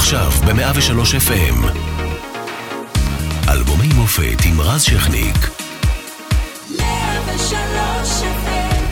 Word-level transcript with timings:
עכשיו 0.00 0.30
ב-103 0.30 1.28
FM. 1.28 1.66
אלבומי 3.48 3.88
מופת 3.96 4.44
עם 4.44 4.60
רז 4.60 4.82
שכניק. 4.82 5.36
103 6.78 8.22
FM 8.22 8.84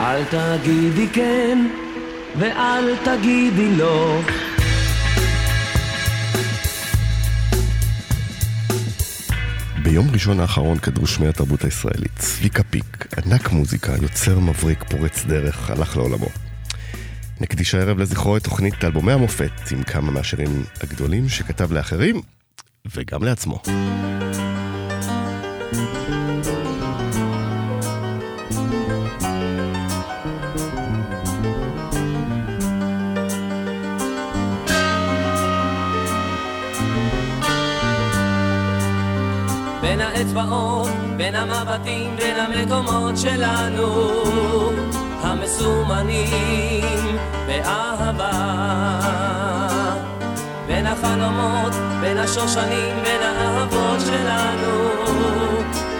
אל 0.00 0.24
תגידי 0.24 1.08
כן 1.12 1.66
ואל 2.38 2.96
תגידי 3.04 3.76
לא 3.76 4.20
ביום 9.82 10.10
ראשון 10.12 10.40
האחרון 10.40 10.78
כדרו 10.78 11.06
שמי 11.06 11.28
התרבות 11.28 11.64
הישראלית. 11.64 12.12
צביקה 12.18 12.62
פיק, 12.62 13.06
ענק 13.26 13.52
מוזיקה, 13.52 13.92
יוצר 14.02 14.38
מבריק, 14.38 14.84
פורץ 14.90 15.24
דרך, 15.24 15.70
הלך 15.70 15.96
לעולמו. 15.96 16.43
נקדיש 17.40 17.74
הערב 17.74 17.98
לזכרו 17.98 18.36
את 18.36 18.44
תוכנית 18.44 18.84
אלבומי 18.84 19.12
המופת 19.12 19.52
עם 19.72 19.82
כמה 19.82 20.10
מהשירים 20.10 20.64
הגדולים 20.82 21.28
שכתב 21.28 21.72
לאחרים 21.72 22.20
וגם 22.94 23.24
לעצמו. 23.24 23.62
בין 39.82 40.00
האצבעות, 40.00 40.88
בין 41.16 41.34
המבטים, 41.34 42.16
בין 42.16 42.36
המקומות 42.36 43.18
שלנו 43.18 45.03
המסומנים 45.44 47.16
באהבה. 47.46 48.30
בין 50.66 50.86
החלומות, 50.86 51.72
בין 52.00 52.18
השושנים, 52.18 53.02
בין 53.04 53.22
האהבות 53.22 54.00
שלנו 54.00 54.90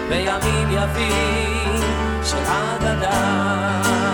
בימים 0.09 0.71
יפים 0.71 1.81
של 2.23 2.37
אגדה 2.37 4.04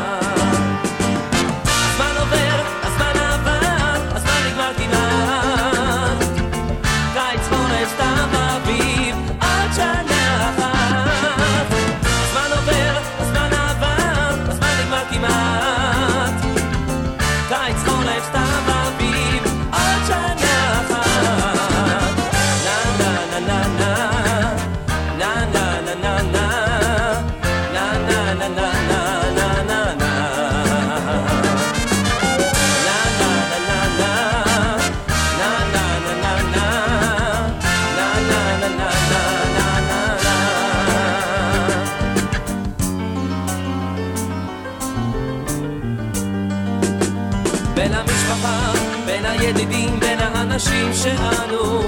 שאנו 51.04 51.80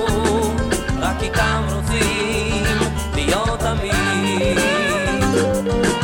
רק 0.99 1.23
איתם 1.23 1.63
רוצים 1.75 2.77
להיות 3.15 3.59
תמיד. 3.59 4.57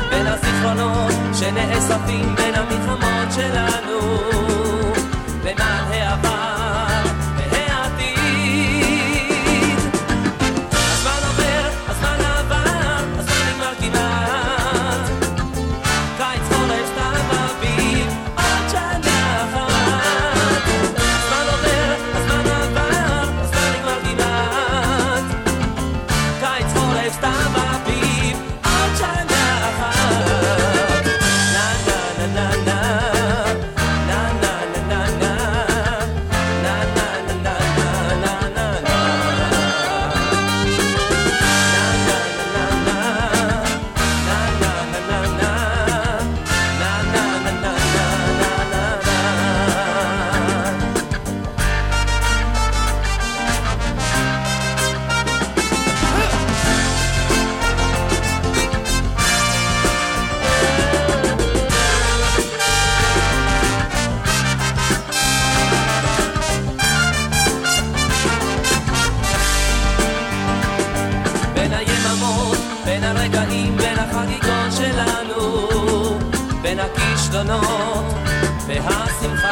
בין 0.10 0.28
הזיכרונות 0.28 1.14
שנאספים 1.34 2.36
בין 2.36 2.56
המלחמות 2.56 3.32
שלנו 3.36 4.00
בין 77.32 77.50
הכישלונות 77.50 78.14
והשמחה. 78.68 79.50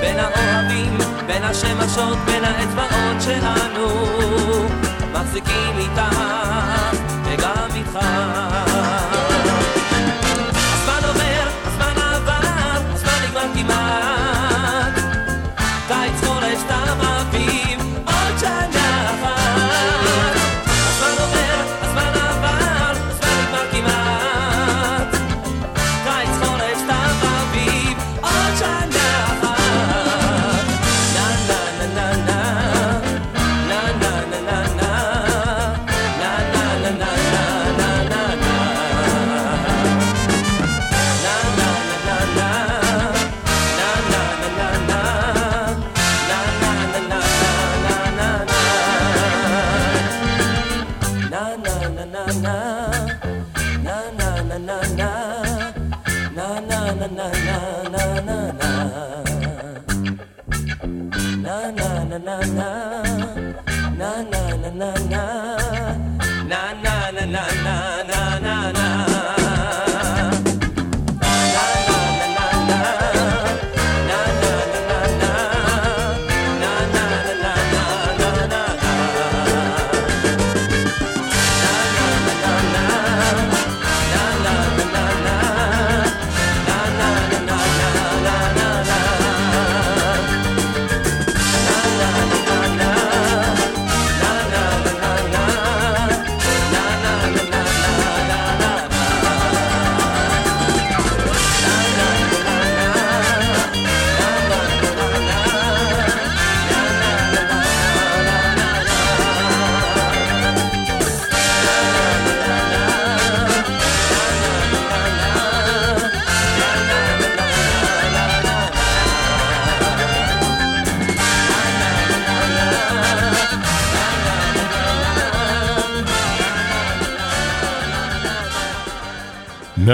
בין 0.00 0.16
האוהבים, 0.18 0.98
בין 1.26 1.42
השמשות, 1.42 2.18
בין 2.26 2.44
האצבעות 2.44 3.22
שלנו, 3.22 3.88
מחזיקים 5.12 5.78
איתך 5.78 6.27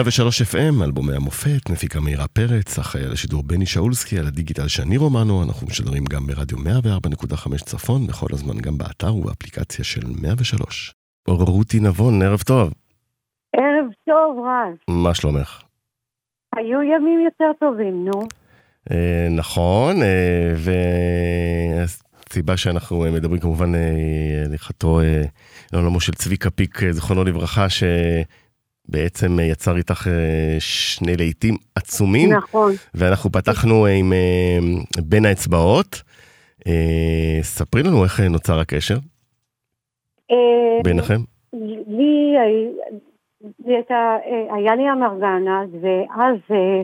103 0.04 0.42
FM, 0.42 0.84
אלבומי 0.84 1.16
המופת, 1.16 1.70
מפיקה 1.70 2.00
מאירה 2.00 2.28
פרץ, 2.28 2.78
אחראי 2.78 3.04
על 3.04 3.12
השידור 3.12 3.42
בני 3.42 3.66
שאולסקי, 3.66 4.18
על 4.18 4.26
הדיגיטל 4.26 4.68
שני 4.68 4.96
רומנו, 4.96 5.42
אנחנו 5.42 5.66
משדרים 5.66 6.04
גם 6.04 6.26
ברדיו 6.26 6.58
104.5 6.58 7.64
צפון, 7.64 8.06
בכל 8.06 8.26
הזמן 8.32 8.58
גם 8.58 8.78
באתר 8.78 9.14
ובאפליקציה 9.14 9.84
של 9.84 10.00
103. 10.22 10.94
רותי 11.28 11.80
נבון, 11.80 12.22
ערב 12.22 12.40
טוב. 12.40 12.72
ערב 13.56 13.86
טוב, 14.06 14.46
רז. 14.46 14.76
מה 14.88 15.14
שלומך? 15.14 15.62
היו 16.56 16.82
ימים 16.82 17.20
יותר 17.24 17.52
טובים, 17.60 18.04
נו. 18.04 18.22
אה, 18.90 19.28
נכון, 19.30 20.02
אה, 20.02 20.54
והסיבה 22.26 22.56
שאנחנו 22.56 23.04
אה, 23.04 23.10
מדברים 23.10 23.40
כמובן 23.40 23.74
אה, 23.74 24.44
לכתו 24.50 25.00
אה, 25.00 25.22
לעולמו 25.72 26.00
של 26.00 26.12
צביקה 26.12 26.50
פיק, 26.50 26.82
אה, 26.82 26.92
זיכרונו 26.92 27.24
לברכה, 27.24 27.66
שבעצם 27.68 27.94
אה, 29.38 29.44
יצר 29.44 29.76
איתך 29.76 30.06
אה, 30.08 30.56
שני 30.58 31.16
להיטים 31.16 31.54
עצומים, 31.74 32.32
נכון. 32.32 32.72
ואנחנו 32.94 33.30
פתחנו 33.32 33.86
אה, 33.86 33.90
עם 33.92 34.12
בין 35.04 35.24
האצבעות. 35.24 36.02
ספרי 37.42 37.82
לנו 37.82 38.04
איך 38.04 38.20
נוצר 38.20 38.58
הקשר 38.60 38.94
ביניכם. 40.84 41.20
לי, 41.88 42.34
הי- 42.38 42.74
לי 43.66 43.74
הייתה, 43.76 44.16
היה 44.54 44.76
לי 44.76 44.82
אמרגנה, 44.92 45.62
ואז 45.80 46.36
אה, 46.50 46.82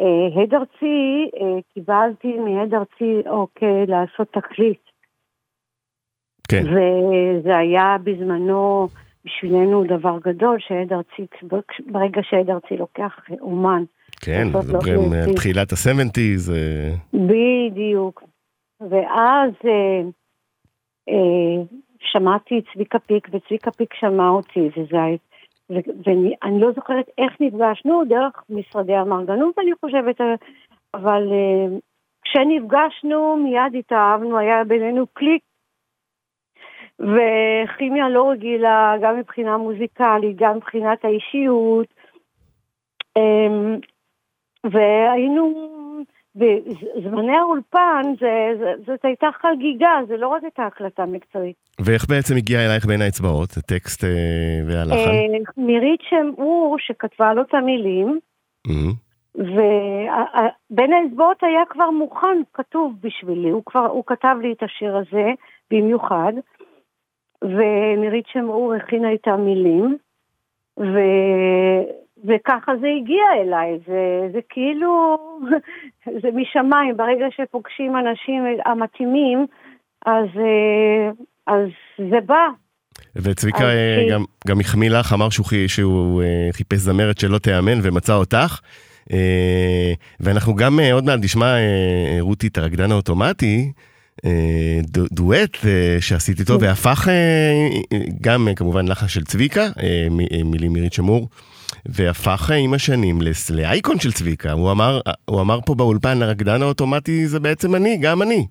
אה, 0.00 0.42
הד 0.42 0.54
ארצי, 0.54 1.30
קיבלתי 1.74 2.28
מהד 2.38 2.74
ארצי 2.74 3.28
אוקיי 3.28 3.86
לעשות 3.86 4.28
תקליט. 4.32 4.80
כן, 6.48 6.62
וזה 6.66 7.56
היה 7.56 7.96
בזמנו 8.04 8.88
בשבילנו 9.24 9.84
דבר 9.84 10.18
גדול, 10.24 10.58
שהד 10.60 10.92
ארצי, 10.92 11.26
ברגע 11.86 12.20
שהד 12.22 12.50
ארצי 12.50 12.76
לוקח 12.76 13.20
אומן, 13.40 13.84
כן, 14.20 14.48
לו 14.52 14.58
מדברים 14.58 15.12
על 15.12 15.22
תקליט. 15.22 15.36
תחילת 15.36 15.72
ה-70's, 15.72 16.52
אה, 16.52 16.94
בדיוק. 17.12 18.22
ואז 18.80 19.50
אה, 19.64 20.00
אה, 21.08 21.64
שמעתי 22.00 22.58
את 22.58 22.64
צביקה 22.74 22.98
פיק, 22.98 23.28
וצביקה 23.32 23.70
פיק 23.70 23.94
שמע 23.94 24.28
אותי, 24.28 24.68
וזה 24.76 24.96
ואני 25.70 26.60
לא 26.60 26.72
זוכרת 26.72 27.06
איך 27.18 27.32
נפגשנו, 27.40 28.02
דרך 28.08 28.44
משרדי 28.50 28.94
המרגנות 28.94 29.58
אני 29.58 29.70
חושבת, 29.80 30.20
אה, 30.20 30.34
אבל 30.94 31.28
אה, 31.32 31.78
כשנפגשנו 32.22 33.36
מיד 33.36 33.74
התאהבנו, 33.78 34.38
היה 34.38 34.64
בינינו 34.64 35.06
קליק. 35.06 35.42
וכימיה 37.00 38.08
לא 38.08 38.30
רגילה, 38.30 38.94
גם 39.02 39.16
מבחינה 39.18 39.56
מוזיקלית, 39.56 40.36
גם 40.36 40.56
מבחינת 40.56 41.04
האישיות. 41.04 41.86
אמ, 43.18 43.76
והיינו, 44.70 45.70
בזמני 46.36 47.36
האולפן, 47.36 48.02
זה- 48.20 48.52
זה- 48.58 48.74
זאת 48.86 49.04
הייתה 49.04 49.26
חגיגה, 49.42 49.90
זה 50.08 50.16
לא 50.16 50.28
רק 50.28 50.42
הייתה 50.42 50.66
הקלטה 50.66 51.06
מקצועית. 51.06 51.56
ואיך 51.80 52.08
בעצם 52.08 52.34
הגיע 52.36 52.58
אלייך 52.66 52.86
בין 52.86 53.02
האצבעות, 53.02 53.48
הטקסט 53.56 54.04
אה, 54.04 54.10
והלחן? 54.66 54.94
אה, 55.10 55.26
מירית 55.56 56.00
שם 56.10 56.30
אור, 56.38 56.76
שכתבה 56.78 57.34
לו 57.34 57.42
את 57.42 57.54
המילים, 57.54 58.18
Mhm. 58.68 58.94
ובין 59.38 60.92
האצבעות 60.92 61.42
היה 61.42 61.60
כבר 61.70 61.90
מוכן, 61.90 62.38
כתוב 62.54 62.94
בשבילי, 63.02 63.50
הוא 63.50 63.62
כבר, 63.66 63.86
הוא 63.86 64.04
כתב 64.06 64.36
לי 64.42 64.52
את 64.52 64.62
השיר 64.62 64.96
הזה 64.96 65.30
במיוחד, 65.70 66.32
ומירית 67.44 68.24
שם 68.32 68.48
אור 68.48 68.74
הכינה 68.74 69.14
את 69.14 69.28
המילים, 69.28 69.96
ו... 70.78 70.98
וככה 72.24 72.72
זה 72.80 72.86
הגיע 73.00 73.24
אליי, 73.40 73.78
זה, 73.86 74.28
זה 74.32 74.38
כאילו, 74.48 75.18
זה 76.22 76.28
משמיים, 76.34 76.96
ברגע 76.96 77.26
שפוגשים 77.30 77.96
אנשים 77.96 78.44
המתאימים, 78.66 79.46
אז, 80.06 80.28
אה, 80.36 81.10
אז 81.46 81.68
זה 82.10 82.20
בא. 82.26 82.46
וצביקה 83.16 83.64
אז 83.64 83.76
אה, 83.76 84.06
גם, 84.10 84.24
גם 84.48 84.60
החמיא 84.60 84.90
לך, 84.90 85.12
אמר 85.12 85.30
שהוא, 85.30 85.46
שהוא 85.66 86.22
אה, 86.22 86.48
חיפש 86.52 86.78
זמרת 86.78 87.18
שלא 87.18 87.38
תיאמן 87.38 87.78
ומצא 87.82 88.14
אותך. 88.14 88.60
ואנחנו 90.20 90.54
גם 90.54 90.78
עוד 90.92 91.04
מעט 91.04 91.18
נשמע, 91.22 91.54
רותי, 92.20 92.46
את 92.46 92.58
הרקדן 92.58 92.92
האוטומטי, 92.92 93.72
דואט 95.12 95.56
אה, 95.66 95.96
שעשית 96.00 96.40
איתו, 96.40 96.60
והפך 96.60 97.08
אה, 97.08 97.68
גם 98.20 98.48
אה, 98.48 98.54
כמובן 98.54 98.88
לחן 98.88 99.08
של 99.08 99.24
צביקה, 99.24 99.60
אה, 99.60 100.06
אה, 100.32 100.44
מילים 100.44 100.72
מירית 100.72 100.92
שמור, 100.92 101.28
והפך 101.86 102.50
אה, 102.50 102.56
עם 102.56 102.74
השנים 102.74 103.18
לאייקון 103.54 103.98
של 103.98 104.12
צביקה. 104.12 104.52
הוא 104.52 104.72
אמר, 104.72 105.00
הוא 105.24 105.40
אמר 105.40 105.58
פה 105.66 105.74
באולפן, 105.74 106.22
הרקדן 106.22 106.62
האוטומטי 106.62 107.26
זה 107.26 107.40
בעצם 107.40 107.74
אני, 107.74 107.98
גם 108.02 108.22
אני. 108.22 108.46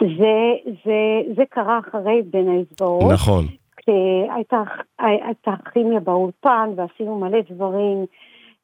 זה, 0.00 0.70
זה, 0.84 1.32
זה 1.36 1.42
קרה 1.50 1.78
אחרי 1.88 2.22
בין 2.30 2.48
האצבעות. 2.48 3.12
נכון. 3.12 3.46
כשהייתה 3.76 4.62
הייתה 4.98 5.50
כימיה 5.72 6.00
באולפן 6.00 6.70
ועשינו 6.76 7.18
מלא 7.18 7.38
דברים, 7.50 8.06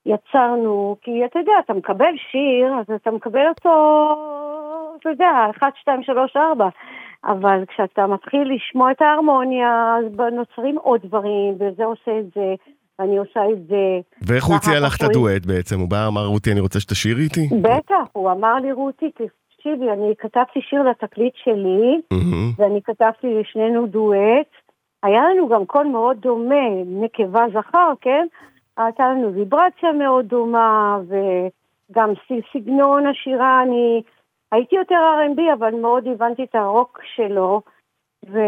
יצרנו, 0.06 0.96
כי 1.02 1.24
אתה 1.24 1.38
יודע, 1.38 1.52
אתה 1.64 1.74
מקבל 1.74 2.14
שיר, 2.30 2.74
אז 2.80 2.94
אתה 2.94 3.10
מקבל 3.10 3.48
אותו, 3.48 3.70
אתה 5.00 5.08
יודע, 5.08 5.46
1, 5.50 5.76
2, 5.76 6.02
3, 6.02 6.36
4, 6.36 6.68
אבל 7.24 7.64
כשאתה 7.68 8.06
מתחיל 8.06 8.52
לשמוע 8.54 8.90
את 8.90 9.02
ההרמוניה, 9.02 9.96
אז 9.98 10.32
נוצרים 10.32 10.78
עוד 10.78 11.00
דברים, 11.04 11.54
וזה 11.54 11.84
עושה 11.84 12.18
את 12.18 12.24
זה, 12.34 12.54
ואני 12.98 13.18
עושה 13.18 13.40
את 13.52 13.66
זה. 13.66 14.00
ואיך 14.26 14.44
הוא 14.44 14.56
הציע 14.56 14.80
לך 14.80 14.96
את 14.96 15.02
הדואט 15.02 15.46
בעצם? 15.46 15.80
הוא 15.80 15.88
בא, 15.88 16.06
אמר, 16.08 16.26
רותי, 16.26 16.52
אני 16.52 16.60
רוצה 16.60 16.80
שתשאירי 16.80 17.22
איתי? 17.22 17.48
בטח, 17.62 18.04
הוא 18.12 18.30
אמר 18.30 18.54
לי, 18.54 18.72
רותי, 18.72 19.10
תקשיבי, 19.10 19.90
אני 19.90 20.14
כתבתי 20.18 20.60
שיר 20.60 20.82
לתקליט 20.82 21.34
שלי. 21.36 22.00
ואני 22.58 22.82
כתבתי 22.82 23.26
לשנינו 23.40 23.86
דואט. 23.86 24.46
היה 25.02 25.22
לנו 25.28 25.48
גם 25.48 25.66
קול 25.66 25.86
מאוד 25.86 26.16
דומה, 26.20 26.66
נקבה 26.86 27.44
זכר, 27.52 27.92
כן? 28.00 28.26
הייתה 28.84 29.08
לנו 29.10 29.34
ויברציה 29.34 29.92
מאוד 29.92 30.26
דומה, 30.26 30.98
וגם 31.08 32.12
סגנון 32.52 33.06
השירה, 33.06 33.62
אני 33.62 34.02
הייתי 34.52 34.76
יותר 34.76 34.94
R&B, 34.94 35.52
אבל 35.52 35.74
מאוד 35.74 36.06
הבנתי 36.06 36.44
את 36.44 36.54
הרוק 36.54 37.00
שלו, 37.16 37.62
ו... 38.30 38.38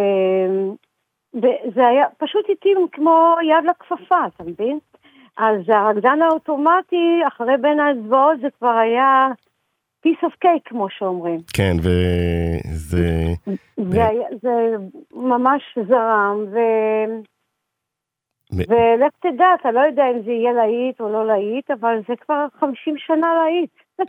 וזה 1.35 1.87
היה 1.87 2.07
פשוט 2.19 2.45
התאים 2.51 2.87
כמו 2.93 3.37
יד 3.43 3.65
לכפפה, 3.71 4.27
אתה 4.27 4.45
מבין? 4.45 4.79
אז 5.37 5.69
הרקדן 5.69 6.23
האוטומטי, 6.23 7.21
אחרי 7.29 7.57
בין 7.61 7.81
האצבעות, 7.81 8.41
זה 8.41 8.49
כבר 8.59 8.77
היה 8.77 9.29
piece 10.07 10.25
of 10.27 10.33
cake, 10.45 10.63
כמו 10.65 10.87
שאומרים. 10.91 11.41
כן, 11.57 11.77
וזה... 11.79 13.09
זה, 13.77 14.03
זה 14.43 14.77
ממש 15.15 15.79
זרם, 15.89 16.45
ו... 16.53 16.59
ולך 18.53 19.13
תדע, 19.21 19.45
אתה 19.61 19.71
לא 19.71 19.81
יודע 19.81 20.03
אם 20.15 20.23
זה 20.25 20.31
יהיה 20.31 20.53
להיט 20.53 21.01
או 21.01 21.09
לא 21.13 21.27
להיט, 21.27 21.71
אבל 21.71 22.01
זה 22.09 22.15
כבר 22.27 22.47
50 22.61 22.95
שנה 22.99 23.27
להיט. 23.45 23.71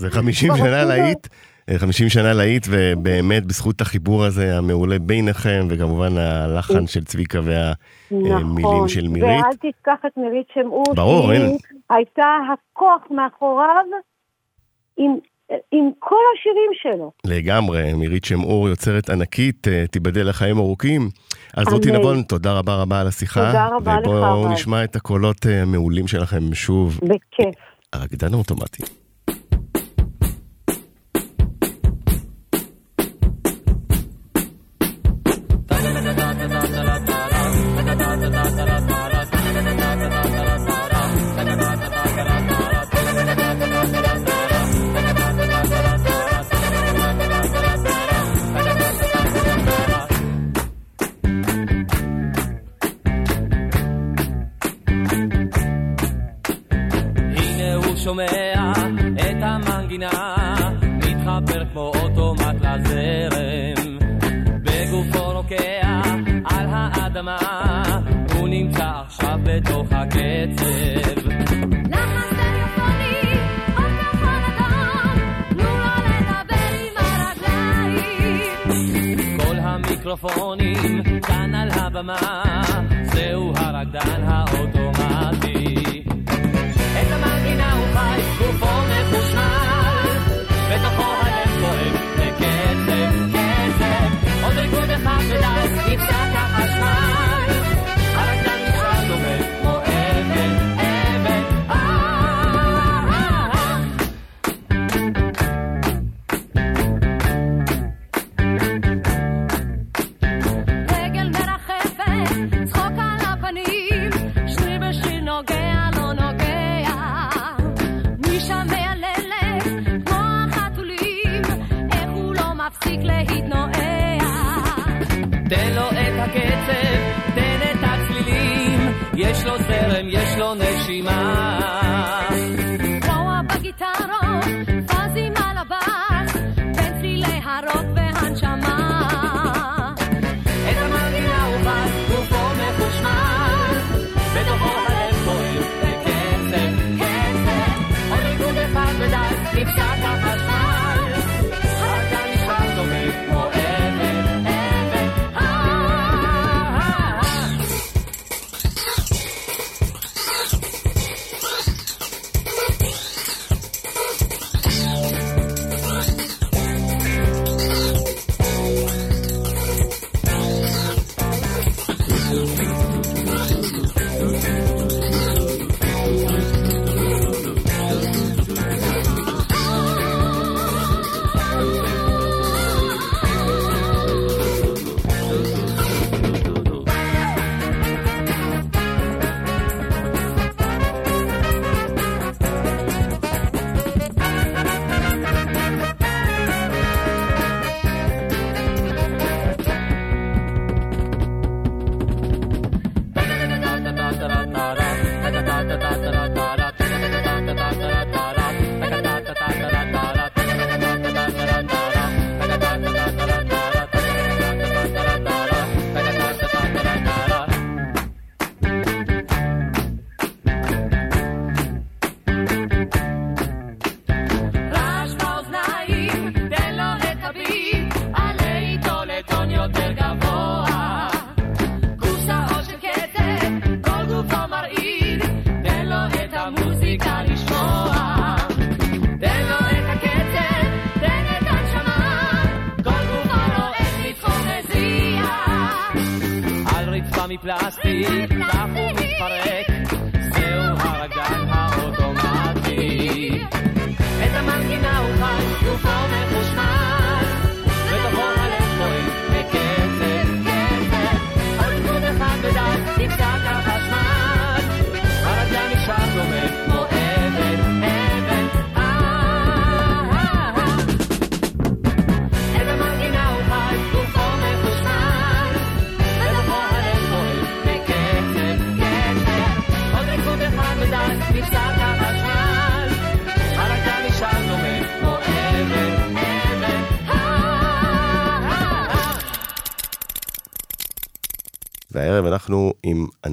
זה 0.00 0.10
50 0.10 0.48
כבר 0.48 0.58
שנה. 0.58 0.84
להיט, 0.84 1.26
אה, 1.70 1.78
50 1.78 2.08
שנה 2.08 2.32
להיט, 2.32 2.66
ובאמת 2.70 3.46
בזכות 3.46 3.80
החיבור 3.80 4.24
הזה 4.24 4.58
המעולה 4.58 4.98
ביניכם, 4.98 5.66
וכמובן 5.70 6.18
הלחן 6.18 6.86
של 6.86 7.04
צביקה 7.04 7.38
והמילים 7.44 8.58
נכון. 8.58 8.88
של 8.88 9.08
מירית. 9.08 9.44
ואל 9.44 9.70
תשכח 9.70 10.06
את 10.06 10.16
מירית 10.16 10.46
שמעו, 10.54 10.82
ברור, 10.94 11.32
אין. 11.32 11.56
הייתה 11.90 12.38
הכוח 12.52 13.02
מאחוריו 13.10 13.84
עם, 14.96 15.16
עם 15.72 15.90
כל 15.98 16.16
השירים 16.34 16.70
שלו. 16.72 17.12
לגמרי, 17.24 17.92
מירית 17.92 18.24
שמעור 18.24 18.68
יוצרת 18.68 19.10
ענקית, 19.10 19.68
אה, 19.68 19.86
תיבדל 19.86 20.28
לחיים 20.28 20.58
ארוכים. 20.58 21.08
אז 21.56 21.68
רותי. 21.72 21.92
נבון, 21.92 22.22
תודה 22.22 22.52
רבה 22.52 22.76
רבה 22.76 23.00
על 23.00 23.06
השיחה. 23.06 23.46
תודה 23.46 23.68
רבה 23.76 24.00
לך, 24.00 24.06
ובואו. 24.06 24.52
נשמע 24.52 24.84
את 24.84 24.96
הקולות 24.96 25.46
אה, 25.46 25.62
המעולים 25.62 26.06
שלכם 26.06 26.54
שוב. 26.54 27.00
בכיף. 27.02 27.54
הרקדן 27.92 28.34
האוטומטי. 28.34 28.82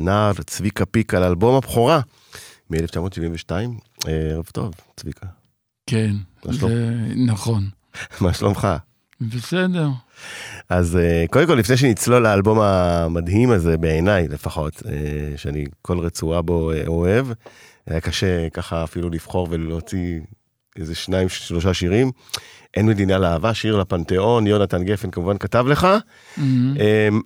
נער, 0.04 0.34
צביקה 0.34 0.86
פיק 0.86 1.14
על 1.14 1.24
אלבום 1.24 1.56
הבכורה 1.56 2.00
מ-1972. 2.70 3.52
אה, 4.08 4.32
ערב 4.32 4.46
טוב, 4.52 4.74
צביקה. 4.96 5.28
כן, 5.88 6.16
זה 6.52 6.96
נכון. 7.28 7.70
מה 8.22 8.34
שלומך? 8.34 8.68
בסדר. 9.22 9.88
אז 10.70 10.96
אה, 10.98 11.26
קודם 11.30 11.48
כל, 11.48 11.54
לפני 11.54 11.78
שנצלול 11.78 12.24
לאלבום 12.24 12.60
המדהים 12.60 13.52
הזה, 13.52 13.78
בעיניי 13.78 14.28
לפחות, 14.28 14.84
אה, 14.86 15.38
שאני 15.38 15.66
כל 15.82 16.00
רצועה 16.00 16.42
בו 16.42 16.72
אוהב, 16.88 17.28
היה 17.88 18.02
קשה 18.02 18.50
ככה 18.50 18.84
אפילו 18.84 19.10
לבחור 19.10 19.48
ולהוציא 19.52 20.20
איזה 20.76 20.96
שניים, 20.96 21.30
שלושה 21.30 21.74
שירים. 21.74 22.12
אין 22.74 22.86
מדינה 22.86 23.18
לאהבה, 23.18 23.54
שיר 23.54 23.78
לפנתיאון, 23.78 24.48
יונתן 24.48 24.84
גפן 24.84 25.12
כמובן 25.12 25.38
כתב 25.38 25.66
לך. 25.68 25.88
Mm-hmm. 26.38 26.42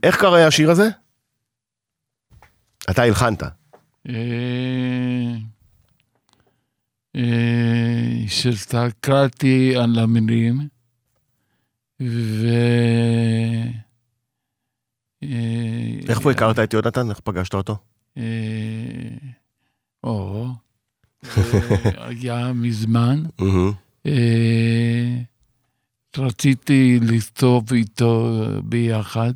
איך 0.04 0.20
קרה 0.20 0.48
השיר 0.48 0.72
הזה? 0.72 0.90
אתה 2.90 3.04
הלחנת. 3.04 3.44
אה, 4.10 5.36
אה, 7.16 8.24
שהסתכלתי 8.28 9.76
על 9.76 10.00
המילים, 10.00 10.68
ו... 12.02 12.48
אה, 15.24 16.00
איך 16.10 16.20
פה 16.20 16.32
הכרת 16.32 16.60
את 16.60 16.74
יונתן? 16.74 17.10
איך 17.10 17.20
פגשת 17.20 17.54
אותו? 17.54 17.78
או, 20.04 20.48
היה 21.96 22.54
מזמן. 22.54 23.24
רציתי 26.18 27.00
לכתוב 27.02 27.74
איתו 27.74 28.44
ביחד. 28.64 29.34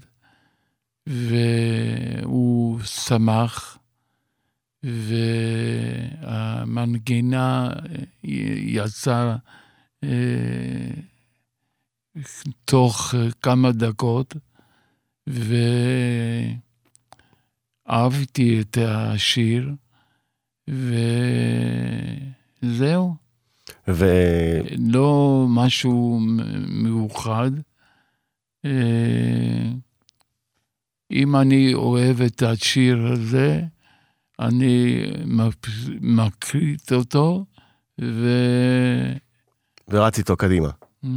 והוא 1.07 2.79
שמח, 2.83 3.77
והמנגינה 6.21 7.69
אה, 7.69 7.75
יצאה 8.63 9.35
אה, 10.03 10.89
תוך 12.65 13.15
כמה 13.41 13.71
דקות, 13.71 14.35
ואהבתי 17.87 18.61
את 18.61 18.77
השיר, 18.81 19.71
וזהו. 22.61 23.15
ו... 23.87 24.05
לא 24.77 25.45
משהו 25.49 26.19
מיוחד. 26.67 27.51
אה, 28.65 29.71
אה, 31.11 31.17
אם 31.17 31.35
אני 31.35 31.73
אוהב 31.73 32.21
את 32.21 32.41
השיר 32.43 33.07
הזה, 33.07 33.61
אני 34.39 35.05
מקליט 36.01 36.93
אותו, 36.93 37.45
ו... 38.01 38.27
ורץ 39.89 40.17
איתו 40.17 40.35
קדימה. 40.37 40.69
Mhm. 41.03 41.07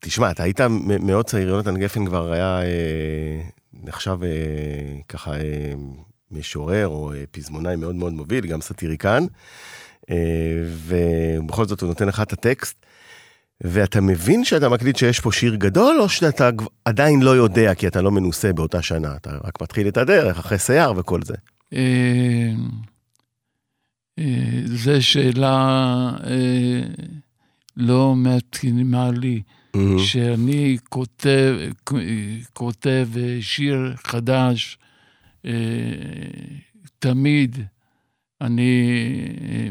ותשמע, 0.00 0.30
אתה 0.30 0.42
היית 0.42 0.60
מאוד 1.00 1.26
צעיר, 1.26 1.48
יונתן 1.48 1.76
גפן 1.76 2.06
כבר 2.06 2.32
היה 2.32 2.62
אה, 2.62 3.42
נחשב 3.72 4.18
אה, 4.22 4.28
ככה 5.08 5.34
אה, 5.34 5.72
משורר 6.30 6.88
או 6.88 7.12
אה, 7.12 7.24
פזמונאי 7.30 7.76
מאוד 7.76 7.94
מאוד 7.94 8.12
מוביל, 8.12 8.46
גם 8.46 8.60
סאטיריקן, 8.60 9.24
אה, 10.10 10.16
ובכל 10.86 11.66
זאת 11.66 11.80
הוא 11.80 11.88
נותן 11.88 12.08
לך 12.08 12.20
את 12.20 12.32
הטקסט, 12.32 12.86
ואתה 13.60 14.00
מבין 14.00 14.44
שאתה 14.44 14.68
מקליט 14.68 14.96
שיש 14.96 15.20
פה 15.20 15.32
שיר 15.32 15.54
גדול, 15.54 16.00
או 16.00 16.08
שאתה 16.08 16.50
עדיין 16.84 17.22
לא 17.22 17.30
יודע 17.30 17.74
כי 17.74 17.86
אתה 17.86 18.02
לא 18.02 18.10
מנוסה 18.10 18.52
באותה 18.52 18.82
שנה, 18.82 19.16
אתה 19.16 19.30
רק 19.44 19.62
מתחיל 19.62 19.88
את 19.88 19.96
הדרך 19.96 20.38
אחרי 20.38 20.58
שיער 20.58 20.92
וכל 20.96 21.22
זה. 21.22 21.34
אה, 21.72 22.52
אה, 24.18 24.60
זו 24.64 25.02
שאלה 25.02 26.10
אה, 26.26 26.80
לא 27.76 28.14
מתאימה 28.16 29.10
לי. 29.10 29.42
שאני 29.98 30.76
כותב, 30.88 31.56
כותב 32.52 33.08
שיר 33.40 33.94
חדש, 34.04 34.78
תמיד 36.98 37.58
אני 38.40 38.92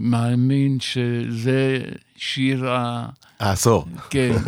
מאמין 0.01 0.79
שזה 0.79 1.79
שיר 2.15 2.69
ה... 2.69 3.09
העשור. 3.39 3.85
כן. 4.09 4.31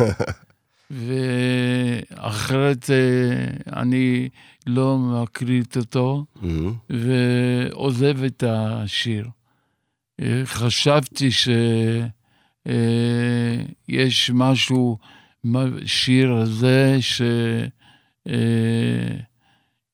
ואחרת 0.90 2.90
אה, 2.90 3.76
אני 3.80 4.28
לא 4.66 4.98
מקליט 4.98 5.76
אותו 5.76 6.24
מהמם. 6.42 6.74
ועוזב 6.90 8.24
את 8.24 8.44
השיר. 8.46 9.28
אה, 10.20 10.42
חשבתי 10.44 11.30
שיש 11.30 12.10
משהו 14.34 14.98
בשיר 15.44 16.32
הזה 16.32 16.98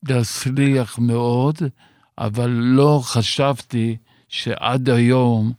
שיצליח 0.06 0.98
מאוד, 0.98 1.58
אבל 2.18 2.50
לא 2.50 3.00
חשבתי 3.04 3.96
שעד 4.28 4.90
היום 4.90 5.52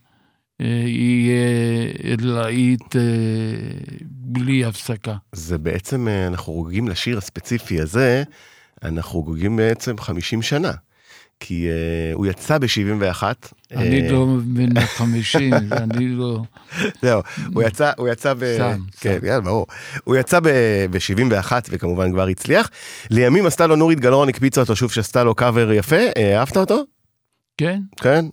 אה, 0.61 0.65
יהיה 0.85 2.15
להיט 2.19 2.95
אה, 2.95 3.01
בלי 4.01 4.65
הפסקה. 4.65 5.15
זה 5.31 5.57
בעצם, 5.57 6.07
אה, 6.07 6.27
אנחנו 6.27 6.53
חוגגים 6.53 6.87
לשיר 6.87 7.17
הספציפי 7.17 7.81
הזה, 7.81 8.23
אנחנו 8.83 9.11
חוגגים 9.11 9.55
בעצם 9.55 9.97
50 9.97 10.41
שנה. 10.41 10.71
כי 11.39 11.67
uh, 11.69 12.15
הוא 12.15 12.27
יצא 12.27 12.57
ב-71. 12.57 13.23
אני 13.71 14.09
לא 14.09 14.27
בן 14.45 14.79
50, 14.85 15.53
אני 15.71 16.07
לא... 16.07 16.41
זהו, 17.01 17.21
הוא 17.53 17.63
יצא, 17.63 17.91
הוא 17.97 18.07
יצא 18.09 18.33
ב... 18.33 18.53
סתם, 18.55 18.79
כן, 18.99 19.15
סתם. 19.17 19.25
יאללה, 19.25 19.41
ברור. 19.41 19.67
הוא 20.03 20.15
יצא 20.15 20.39
ב-71 20.39 21.51
וכמובן 21.69 22.11
כבר 22.11 22.27
הצליח. 22.27 22.69
לימים 23.09 23.45
עשתה 23.45 23.67
לו 23.67 23.75
נורית 23.75 23.99
גלאון, 23.99 24.29
הקפיצה 24.29 24.61
אותו 24.61 24.75
שוב 24.75 24.91
שעשתה 24.91 25.23
לו 25.23 25.35
קאבר 25.35 25.71
יפה. 25.71 25.95
אה, 26.17 26.39
אהבת 26.39 26.57
אותו? 26.57 26.83
כן, 27.57 27.79
כן? 28.01 28.25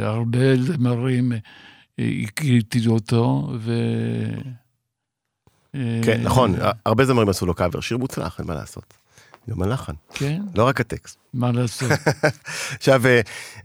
הרבה 0.00 0.56
זמרים 0.56 1.32
אה, 1.98 2.10
הקליטו 2.22 2.90
אותו, 2.90 3.52
ו... 3.60 3.72
אה, 5.74 6.00
כן, 6.02 6.20
נכון, 6.22 6.54
הרבה 6.86 7.04
זמרים 7.04 7.28
עשו 7.28 7.46
לו 7.46 7.54
קאבר, 7.54 7.80
שיר 7.80 7.98
מוצלח, 7.98 8.38
אין 8.38 8.46
מה 8.46 8.54
לעשות. 8.54 8.94
גם 9.50 9.62
הלחן, 9.62 9.92
כן, 10.14 10.42
לא 10.54 10.64
רק 10.64 10.80
הטקסט. 10.80 11.18
מה 11.34 11.52
לעשות? 11.52 11.90
עכשיו, 12.78 13.06
אה, 13.06 13.20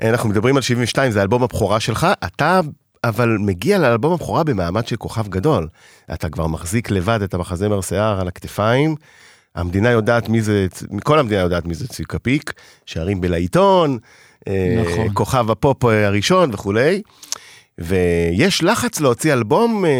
אנחנו 0.10 0.30
מדברים 0.30 0.56
על 0.56 0.62
72, 0.62 1.12
זה 1.12 1.22
אלבום 1.22 1.44
הבכורה 1.44 1.80
שלך, 1.80 2.08
אתה 2.26 2.62
אבל 3.04 3.38
מגיע 3.40 3.78
לאלבום 3.78 4.14
הבכורה 4.14 4.44
במעמד 4.44 4.88
של 4.88 4.96
כוכב 4.96 5.28
גדול. 5.28 5.68
אתה 6.14 6.30
כבר 6.30 6.48
מחזיק 6.48 6.92
לבד 6.92 7.22
את 7.22 7.34
המחזמר 7.34 7.82
שיער 7.82 8.22
על 8.22 8.28
הכתפיים, 8.28 8.96
המדינה 9.56 9.90
יודעת 9.90 10.30
מי 10.30 10.42
זה, 10.42 10.68
כל 11.04 11.20
המדינה 11.20 11.42
יודעת 11.42 11.66
מי 11.66 11.74
זה 11.74 11.88
צביקה 11.88 12.20
פיק, 12.20 12.54
שערים 12.86 13.22
בלעיתון, 13.22 13.98
נכון. 14.86 15.08
כוכב 15.14 15.52
הפופ 15.52 15.86
אה, 15.86 16.08
הראשון 16.08 16.54
וכולי. 16.54 17.02
ויש 17.80 18.64
לחץ 18.64 19.00
להוציא 19.00 19.34
אלבום 19.34 19.86
אה, 19.86 19.92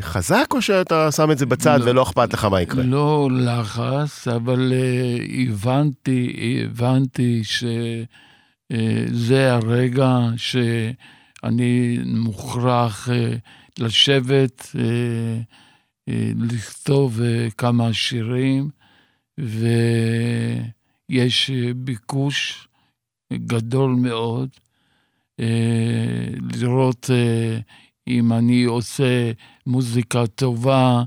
חזק, 0.00 0.46
או 0.52 0.62
שאתה 0.62 1.12
שם 1.12 1.30
את 1.30 1.38
זה 1.38 1.46
בצד 1.46 1.80
לא. 1.80 1.90
ולא 1.90 2.02
אכפת 2.02 2.32
לך 2.32 2.44
מה 2.44 2.62
יקרה? 2.62 2.82
לא 2.82 3.28
לחץ, 3.32 4.28
אבל 4.28 4.72
אה, 4.72 5.16
הבנתי, 5.48 6.36
הבנתי 6.64 7.42
שזה 7.44 9.52
הרגע 9.52 10.18
שאני 10.36 11.98
מוכרח 12.06 13.08
אה, 13.08 13.32
לשבת, 13.78 14.66
אה, 14.78 14.82
אה, 16.08 16.30
לכתוב 16.36 17.20
אה, 17.20 17.48
כמה 17.58 17.92
שירים, 17.92 18.70
ויש 19.38 20.70
אה, 21.50 21.70
ביקוש 21.76 22.68
גדול 23.32 23.90
מאוד. 23.90 24.48
אה, 25.40 25.46
לראות 26.60 27.10
אה, 27.12 27.58
אם 28.08 28.32
אני 28.32 28.64
עושה 28.64 29.32
מוזיקה 29.66 30.26
טובה 30.26 31.02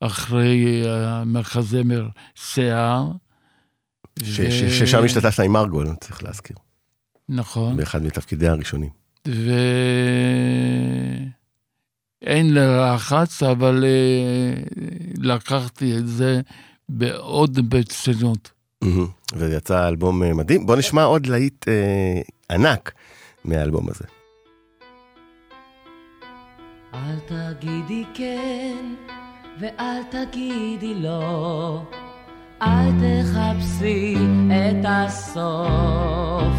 אחרי 0.00 0.82
אה, 0.86 1.20
המחזמר 1.20 2.08
שיער. 2.34 3.10
ש- 4.22 4.40
ו- 4.40 4.50
ש- 4.50 4.78
ששם 4.78 5.04
השתתפת 5.04 5.40
עם 5.44 5.52
מרגול, 5.52 5.86
צריך 6.00 6.22
להזכיר, 6.22 6.56
נכון. 7.28 7.76
באחד 7.76 8.02
מתפקידי 8.02 8.48
הראשונים. 8.48 8.90
ואין 12.22 12.54
לחץ, 12.54 13.42
אבל 13.42 13.84
אה, 13.84 14.54
לקחתי 15.18 15.96
את 15.98 16.08
זה 16.08 16.40
בעוד 16.88 17.70
ברצינות. 17.70 18.50
מהמם. 18.82 19.06
ויצא 19.36 19.88
אלבום 19.88 20.22
אה, 20.22 20.34
מדהים. 20.34 20.66
בוא 20.66 20.76
נשמע 20.76 21.04
עוד 21.04 21.26
להיט 21.26 21.68
אה, 21.68 22.20
ענק 22.50 22.92
מהאלבום 23.44 23.88
הזה. 23.88 24.04
אל 26.94 27.18
תגידי 27.26 28.04
כן 28.14 28.94
ואל 29.60 30.02
תגידי 30.10 30.94
לא, 30.94 31.82
אל 32.62 32.90
תחפשי 33.00 34.16
את 34.48 34.84
הסוף. 34.84 36.56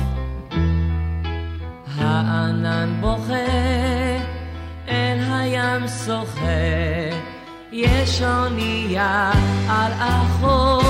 הענן 1.95 2.97
בוכה, 3.01 3.33
אל 4.87 5.19
הים 5.31 5.87
שוחה, 6.05 7.19
יש 7.71 8.21
אונייה 8.21 9.31
על 9.69 9.91
החוף. 9.93 10.86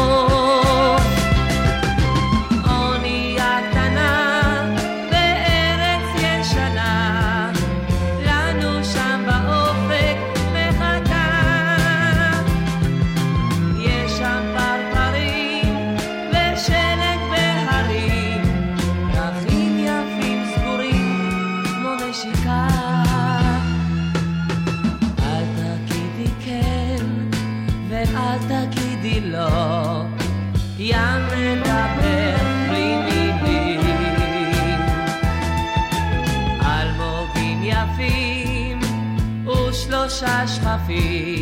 coffee. 40.88 41.37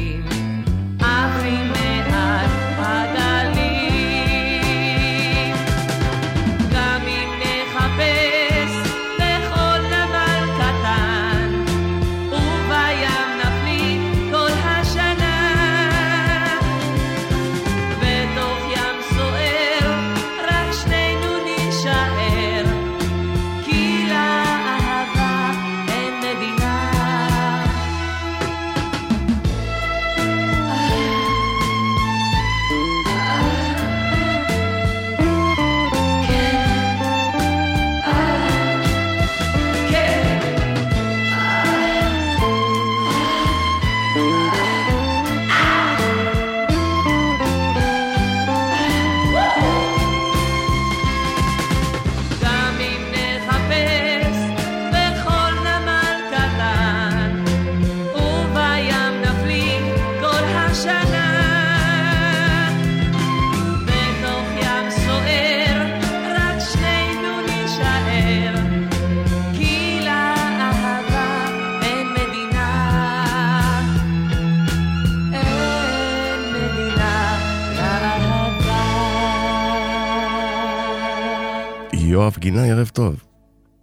גינה, 82.46 82.66
ערב 82.66 82.88
טוב. 82.88 83.24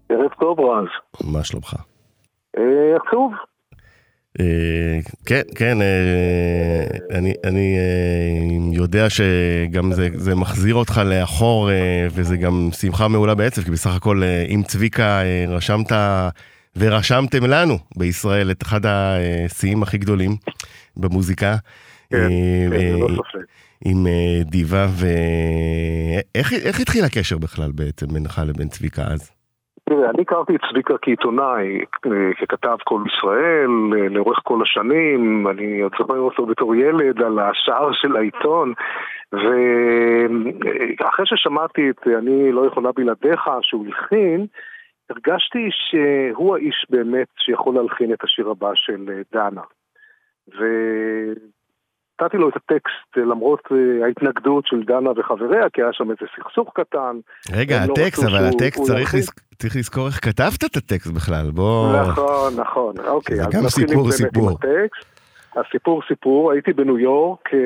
ערב 0.09 0.31
טוב, 0.41 0.61
רז. 0.61 0.89
מה 1.25 1.45
שלומך? 1.45 1.77
אה, 2.59 2.63
עצוב. 2.97 3.33
אה, 4.41 4.99
כן, 5.27 5.43
כן, 5.55 5.83
אה, 5.83 6.87
אני, 7.19 7.33
אני 7.45 7.77
יודע 8.73 9.11
שגם 9.11 9.93
זה, 9.93 10.09
זה 10.15 10.35
מחזיר 10.35 10.75
אותך 10.75 11.01
לאחור 11.05 11.71
וזה 12.11 12.37
גם 12.37 12.69
שמחה 12.81 13.09
מעולה 13.09 13.35
בעצב, 13.35 13.63
כי 13.63 13.71
בסך 13.71 13.97
הכל 13.97 14.23
עם 14.49 14.63
צביקה 14.63 15.21
רשמת 15.49 15.93
ורשמתם 16.77 17.45
לנו 17.45 17.79
בישראל 17.97 18.51
את 18.51 18.63
אחד 18.63 18.81
השיאים 18.87 19.83
הכי 19.83 19.99
גדולים 19.99 20.37
במוזיקה. 20.97 21.57
כן, 22.11 22.17
כן, 22.19 22.71
ללא 22.71 23.23
ספק. 23.29 23.47
עם 23.85 24.07
אה, 24.07 24.45
דיווה, 24.45 24.87
ואיך 25.01 26.53
איך 26.67 26.81
התחיל 26.81 27.05
הקשר 27.05 27.39
בכלל 27.39 27.71
בעצם 27.75 28.07
בינך 28.07 28.41
לבין 28.49 28.69
צביקה 28.69 29.03
אז? 29.03 29.43
תראה, 29.85 30.11
אני 30.11 30.23
הכרתי 30.23 30.57
את 30.57 30.61
צביקה 30.71 30.95
כעיתונאי, 31.03 31.79
אה, 32.07 32.11
ככתב 32.41 32.77
קול 32.85 33.05
ישראל, 33.07 33.71
אה, 33.97 34.09
לאורך 34.09 34.39
כל 34.43 34.63
השנים, 34.63 35.49
אני 35.49 35.81
עוד 35.81 35.93
זוכר 35.99 36.19
אותו 36.19 36.47
בתור 36.47 36.75
ילד 36.75 37.23
על 37.23 37.39
השער 37.39 37.93
של 37.93 38.17
העיתון, 38.17 38.73
ואחרי 39.33 41.27
ששמעתי 41.27 41.91
את 41.91 42.07
"אני 42.19 42.53
לא 42.53 42.67
יכולה 42.67 42.93
בלעדיך" 42.93 43.51
שהוא 43.63 43.87
הלחין, 43.87 44.47
הרגשתי 45.11 45.69
שהוא 45.71 46.57
האיש 46.57 46.87
באמת 46.91 47.29
שיכול 47.39 47.75
להלחין 47.75 48.13
את 48.13 48.25
השיר 48.25 48.49
הבא 48.49 48.71
של 48.75 49.23
דנה. 49.33 49.63
ונתתי 52.23 52.37
לו 52.37 52.49
את 52.49 52.57
הטקסט 52.57 53.19
אה, 53.19 53.23
למרות 53.23 53.61
אה, 53.73 54.07
ההתנגדות 54.07 54.67
של 54.67 54.83
דנה 54.83 55.11
וחבריה, 55.17 55.71
כי 55.73 55.83
היה 55.83 55.93
שם 55.93 56.11
איזה 56.11 56.27
סכסוך 56.37 56.71
קטן. 56.75 57.17
רגע, 57.53 57.77
לא 57.87 57.93
הטקסט, 57.93 58.25
רצו 58.25 58.37
אבל 58.37 58.45
הטקסט 58.47 58.83
צריך. 58.83 59.15
לז- 59.15 59.33
צריך 59.59 59.77
לזכור 59.77 60.07
איך 60.07 60.25
כתבת 60.25 60.65
את 60.65 60.77
הטקסט 60.77 61.13
בכלל, 61.13 61.51
בוא... 61.55 62.03
נכון, 62.03 62.53
נכון, 62.57 62.95
אוקיי. 63.07 63.37
זה 63.37 63.43
גם 63.53 63.69
סיפור, 63.69 64.11
סיפור. 64.11 64.51
הסיפור 65.57 66.03
סיפור, 66.09 66.53
הייתי 66.53 66.73
בניו 66.73 66.99
יורק 66.99 67.55
אה, 67.55 67.59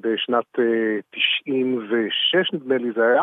בשנת 0.00 0.58
אה, 0.58 0.64
96 1.10 2.52
נדמה 2.52 2.76
לי 2.76 2.88
זה 2.96 3.02
היה, 3.02 3.22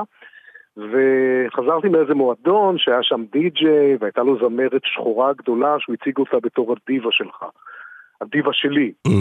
וחזרתי 0.78 1.90
מאיזה 1.90 2.14
מועדון 2.14 2.78
שהיה 2.78 3.00
שם 3.02 3.24
די-ג'יי 3.32 3.98
והייתה 4.00 4.24
לו 4.24 4.38
זמרת 4.40 4.82
שחורה 4.84 5.34
גדולה 5.34 5.76
שהוא 5.80 5.96
הציג 6.02 6.18
אותה 6.18 6.38
בתור 6.44 6.76
הדיבה 6.88 7.10
שלך, 7.12 7.46
הדיבה 8.22 8.50
שלי. 8.54 8.92
אה, 9.08 9.12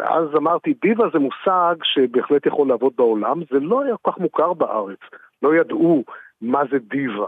ואז 0.00 0.34
אמרתי, 0.36 0.74
דיבה 0.82 1.04
זה 1.12 1.18
מושג 1.18 1.74
שבהחלט 1.82 2.46
יכול 2.46 2.68
לעבוד 2.68 2.92
בעולם, 2.96 3.40
זה 3.50 3.60
לא 3.60 3.82
היה 3.82 3.94
כל 4.02 4.10
כך 4.10 4.18
מוכר 4.18 4.52
בארץ, 4.52 4.98
לא 5.42 5.54
ידעו 5.54 6.04
מה 6.42 6.62
זה 6.70 6.78
דיבה. 6.78 7.26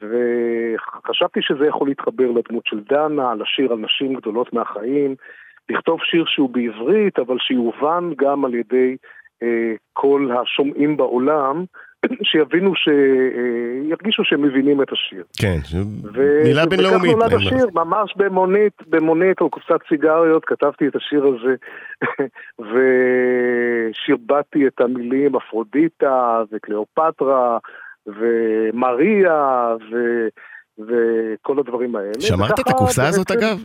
וחשבתי 0.00 1.40
שזה 1.42 1.66
יכול 1.66 1.88
להתחבר 1.88 2.30
לדמות 2.30 2.66
של 2.66 2.80
דנה, 2.80 3.34
לשיר 3.34 3.72
על 3.72 3.78
נשים 3.78 4.14
גדולות 4.14 4.52
מהחיים, 4.52 5.14
לכתוב 5.68 6.00
שיר 6.02 6.24
שהוא 6.26 6.50
בעברית, 6.50 7.18
אבל 7.18 7.38
שיובן 7.38 8.10
גם 8.16 8.44
על 8.44 8.54
ידי 8.54 8.96
אה, 9.42 9.74
כל 9.92 10.28
השומעים 10.42 10.96
בעולם, 10.96 11.64
שיבינו, 12.22 12.74
ש... 12.74 12.88
אה, 12.88 14.24
שהם 14.24 14.42
מבינים 14.42 14.82
את 14.82 14.92
השיר. 14.92 15.24
כן, 15.40 15.58
ו- 16.14 16.42
מילה 16.44 16.66
בינלאומית. 16.66 17.14
וכך 17.14 17.20
נולד 17.20 17.34
השיר, 17.34 17.66
ממש 17.74 18.14
במונית, 18.16 18.72
במונית 18.86 19.40
או 19.40 19.50
קופסת 19.50 19.80
סיגריות, 19.88 20.44
כתבתי 20.44 20.88
את 20.88 20.96
השיר 20.96 21.26
הזה, 21.26 21.54
ושירבטתי 23.94 24.66
את 24.66 24.80
המילים 24.80 25.36
אפרודיטה 25.36 26.42
וקליאופטרה 26.52 27.58
ומריה 28.06 29.74
ו... 29.92 29.96
וכל 30.78 31.58
הדברים 31.58 31.96
האלה. 31.96 32.20
שמרת 32.20 32.60
את 32.60 32.68
הקופסה 32.68 33.08
הזאת 33.08 33.30
אגב? 33.30 33.64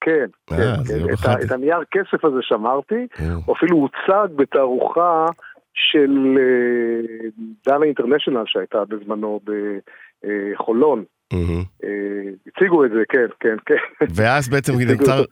כן, 0.00 0.26
אה, 0.52 0.56
כן, 0.56 1.06
כן. 1.06 1.12
את, 1.12 1.44
את 1.44 1.52
הנייר 1.52 1.78
כסף 1.90 2.24
הזה 2.24 2.38
שמרתי, 2.42 3.06
אה, 3.20 3.52
אפילו 3.52 3.76
הוצג 3.76 4.28
בתערוכה 4.36 5.26
של 5.92 6.38
אה, 6.38 7.28
דנה 7.66 7.84
אינטרנשיונל 7.84 8.42
שהייתה 8.46 8.84
בזמנו 8.84 9.40
בחולון. 9.44 11.04
אה. 11.32 11.38
אה, 11.84 12.30
הציגו 12.46 12.84
את 12.84 12.90
זה, 12.90 13.02
כן, 13.08 13.26
כן, 13.40 13.56
כן. 13.66 14.06
ואז 14.16 14.48
בעצם 14.48 14.72
נוצר. 14.90 15.22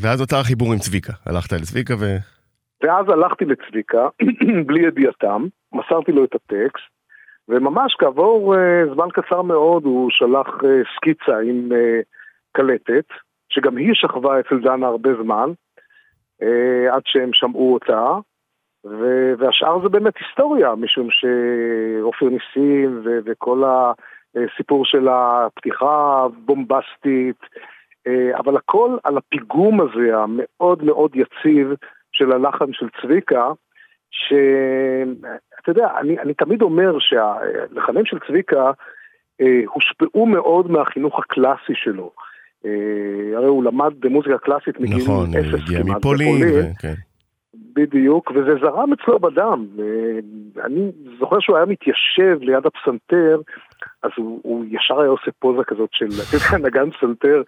ואז 0.00 0.20
נוצר 0.20 0.42
חיבור 0.42 0.72
עם 0.72 0.78
צביקה. 0.78 1.12
הלכת 1.26 1.52
לצביקה 1.52 1.94
ו... 1.94 2.04
ואז 2.82 3.06
הלכתי 3.08 3.44
לצביקה, 3.44 4.08
בלי 4.66 4.86
ידיעתם, 4.86 5.46
מסרתי 5.72 6.12
לו 6.12 6.24
את 6.24 6.34
הטקסט, 6.34 6.86
וממש 7.48 7.96
כעבור 7.98 8.54
uh, 8.54 8.94
זמן 8.94 9.08
קצר 9.12 9.42
מאוד 9.42 9.84
הוא 9.84 10.10
שלח 10.10 10.46
uh, 10.46 10.96
סקיצה 10.96 11.38
עם 11.38 11.68
uh, 11.72 12.04
קלטת, 12.52 13.04
שגם 13.48 13.76
היא 13.76 13.90
שכבה 13.94 14.40
אצל 14.40 14.58
דנה 14.62 14.86
הרבה 14.86 15.10
זמן, 15.22 15.50
uh, 16.42 16.94
עד 16.94 17.02
שהם 17.04 17.30
שמעו 17.32 17.74
אותה, 17.74 18.12
ו- 18.90 19.32
והשאר 19.38 19.82
זה 19.82 19.88
באמת 19.88 20.14
היסטוריה, 20.18 20.74
משום 20.74 21.08
שעופר 21.10 22.26
ניסים 22.26 23.00
ו- 23.04 23.18
וכל 23.24 23.62
הסיפור 24.36 24.84
של 24.84 25.08
הפתיחה 25.08 26.24
הבומבסטית, 26.24 27.40
אה, 28.06 28.38
אבל 28.38 28.56
הכל 28.56 28.96
על 29.04 29.18
הפיגום 29.18 29.80
הזה 29.80 30.16
המאוד 30.16 30.84
מאוד 30.84 31.10
יציב 31.16 31.68
של 32.12 32.32
הלחן 32.32 32.72
של 32.72 32.86
צביקה, 33.02 33.50
שאתה 34.10 35.70
יודע, 35.70 35.88
אני, 36.00 36.18
אני 36.18 36.34
תמיד 36.34 36.62
אומר 36.62 36.98
שהלחנים 36.98 38.06
של 38.06 38.18
צביקה 38.28 38.70
אה, 39.40 39.60
הושפעו 39.66 40.26
מאוד 40.26 40.70
מהחינוך 40.70 41.18
הקלאסי 41.18 41.74
שלו. 41.74 42.10
אה, 42.64 43.36
הרי 43.36 43.46
הוא 43.46 43.64
למד 43.64 43.92
במוזיקה 44.00 44.38
קלאסית 44.38 44.80
מגיל 44.80 45.02
נכון, 45.02 45.28
אפס 45.34 45.54
הגיע 45.54 45.84
מפולין, 45.84 46.42
ו- 46.54 46.62
כן. 46.78 46.94
בדיוק, 47.76 48.30
וזה 48.30 48.50
זרם 48.60 48.92
אצלו 48.92 49.18
בדם. 49.18 49.66
אה, 49.78 49.84
אני 50.64 50.90
זוכר 51.20 51.36
שהוא 51.40 51.56
היה 51.56 51.66
מתיישב 51.66 52.38
ליד 52.40 52.66
הפסנתר, 52.66 53.40
אז 54.02 54.10
הוא, 54.16 54.40
הוא 54.42 54.64
ישר 54.70 55.00
היה 55.00 55.10
עושה 55.10 55.30
פוזה 55.38 55.62
כזאת 55.66 55.88
של, 55.92 56.06
אתה 56.06 56.36
יודע, 56.36 56.68
נגן 56.68 56.90
פסנתר, 56.90 57.42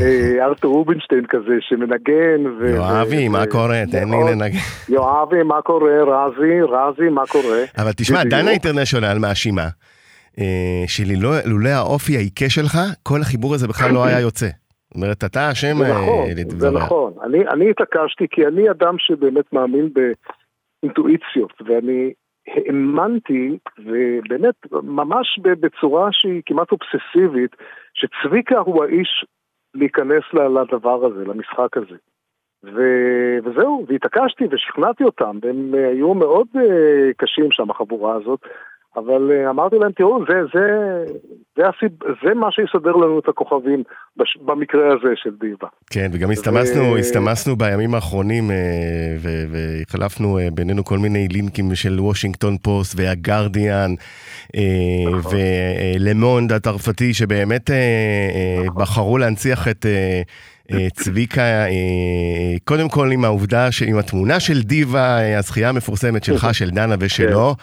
אה, 0.00 0.44
ארתור 0.44 0.74
רובינשטיין 0.74 1.26
כזה, 1.28 1.54
שמנגן. 1.60 2.46
ו- 2.58 2.68
יואבי, 2.68 3.28
ו- 3.28 3.32
מה 3.32 3.46
קורה? 3.46 3.82
תן 3.90 4.08
לי 4.08 4.16
לנגן. 4.32 4.58
יואבי, 4.88 5.42
מה 5.42 5.62
קורה? 5.62 5.92
רזי, 6.02 6.60
רזי, 6.62 7.08
מה 7.08 7.22
קורה? 7.26 7.62
אבל 7.78 7.92
תשמע. 7.92 8.24
דנה 8.24 8.50
אינטרנשיונל 8.50 9.18
מאשימה, 9.18 9.68
אה, 10.38 10.84
שלולא 10.86 11.68
האופי 11.68 12.16
העיקש 12.16 12.54
שלך, 12.54 12.78
כל 13.02 13.20
החיבור 13.20 13.54
הזה 13.54 13.68
בכלל 13.68 13.90
לא 13.92 14.04
היה 14.06 14.20
יוצא. 14.20 14.48
זאת 14.92 14.96
אומרת, 14.96 15.24
אתה 15.24 15.52
אשם 15.52 15.76
זה 15.78 15.84
אה, 15.84 16.02
נכון, 16.02 16.26
זה 16.26 16.40
לדבריה. 16.40 16.84
נכון. 16.84 17.12
אני, 17.22 17.48
אני 17.48 17.70
התעקשתי 17.70 18.26
כי 18.30 18.46
אני 18.46 18.70
אדם 18.70 18.94
שבאמת 18.98 19.52
מאמין 19.52 19.88
באינטואיציות, 20.82 21.52
ואני 21.66 22.12
האמנתי, 22.46 23.58
ובאמת, 23.78 24.54
ממש 24.72 25.38
בצורה 25.42 26.08
שהיא 26.12 26.42
כמעט 26.46 26.68
אובססיבית, 26.72 27.56
שצביקה 27.94 28.58
הוא 28.58 28.84
האיש 28.84 29.24
להיכנס 29.74 30.22
לדבר 30.34 31.06
הזה, 31.06 31.24
למשחק 31.24 31.76
הזה. 31.76 31.96
ו... 32.64 32.80
וזהו, 33.44 33.84
והתעקשתי 33.88 34.44
ושכנעתי 34.50 35.04
אותם, 35.04 35.38
והם 35.42 35.74
היו 35.74 36.14
מאוד 36.14 36.46
אה, 36.56 37.12
קשים 37.16 37.48
שם, 37.50 37.70
החבורה 37.70 38.14
הזאת, 38.14 38.40
אבל 38.96 39.30
אה, 39.32 39.50
אמרתי 39.50 39.76
להם, 39.78 39.92
תראו, 39.92 40.24
זה, 40.28 40.34
זה, 40.54 40.66
זה, 41.56 41.62
הסיב... 41.68 41.90
זה 42.24 42.34
מה 42.34 42.48
שיסדר 42.50 42.92
לנו 42.92 43.18
את 43.18 43.28
הכוכבים 43.28 43.82
בש... 44.16 44.38
במקרה 44.44 44.92
הזה 44.92 45.12
של 45.16 45.30
דיבה. 45.40 45.68
כן, 45.90 46.10
וגם 46.12 46.30
הסתמסנו, 46.30 46.82
ו- 46.82 46.96
הסתמסנו 46.96 47.56
בימים 47.56 47.94
האחרונים 47.94 48.50
אה, 48.50 48.56
ו- 49.18 49.44
והחלפנו 49.52 50.38
אה, 50.38 50.48
בינינו 50.54 50.84
כל 50.84 50.98
מיני 50.98 51.28
לינקים 51.28 51.74
של 51.74 52.00
וושינגטון 52.00 52.56
פוסט 52.56 52.94
והגרדיאן 52.98 53.94
נכון. 55.16 55.32
ולמונד 56.00 56.52
הצרפתי 56.52 57.14
שבאמת 57.14 57.70
נכון. 58.66 58.82
בחרו 58.82 59.18
להנציח 59.18 59.68
את 59.68 59.86
צביקה, 60.94 61.40
אה, 61.42 61.68
קודם 62.64 62.88
כל 62.88 63.08
עם 63.12 63.24
העובדה, 63.24 63.72
ש- 63.72 63.82
עם 63.82 63.98
התמונה 63.98 64.40
של 64.40 64.62
דיווה, 64.62 65.18
אה, 65.22 65.38
הזכייה 65.38 65.68
המפורסמת 65.68 66.24
שלך, 66.24 66.46
של 66.52 66.70
דנה 66.70 66.94
ושלו. 67.00 67.54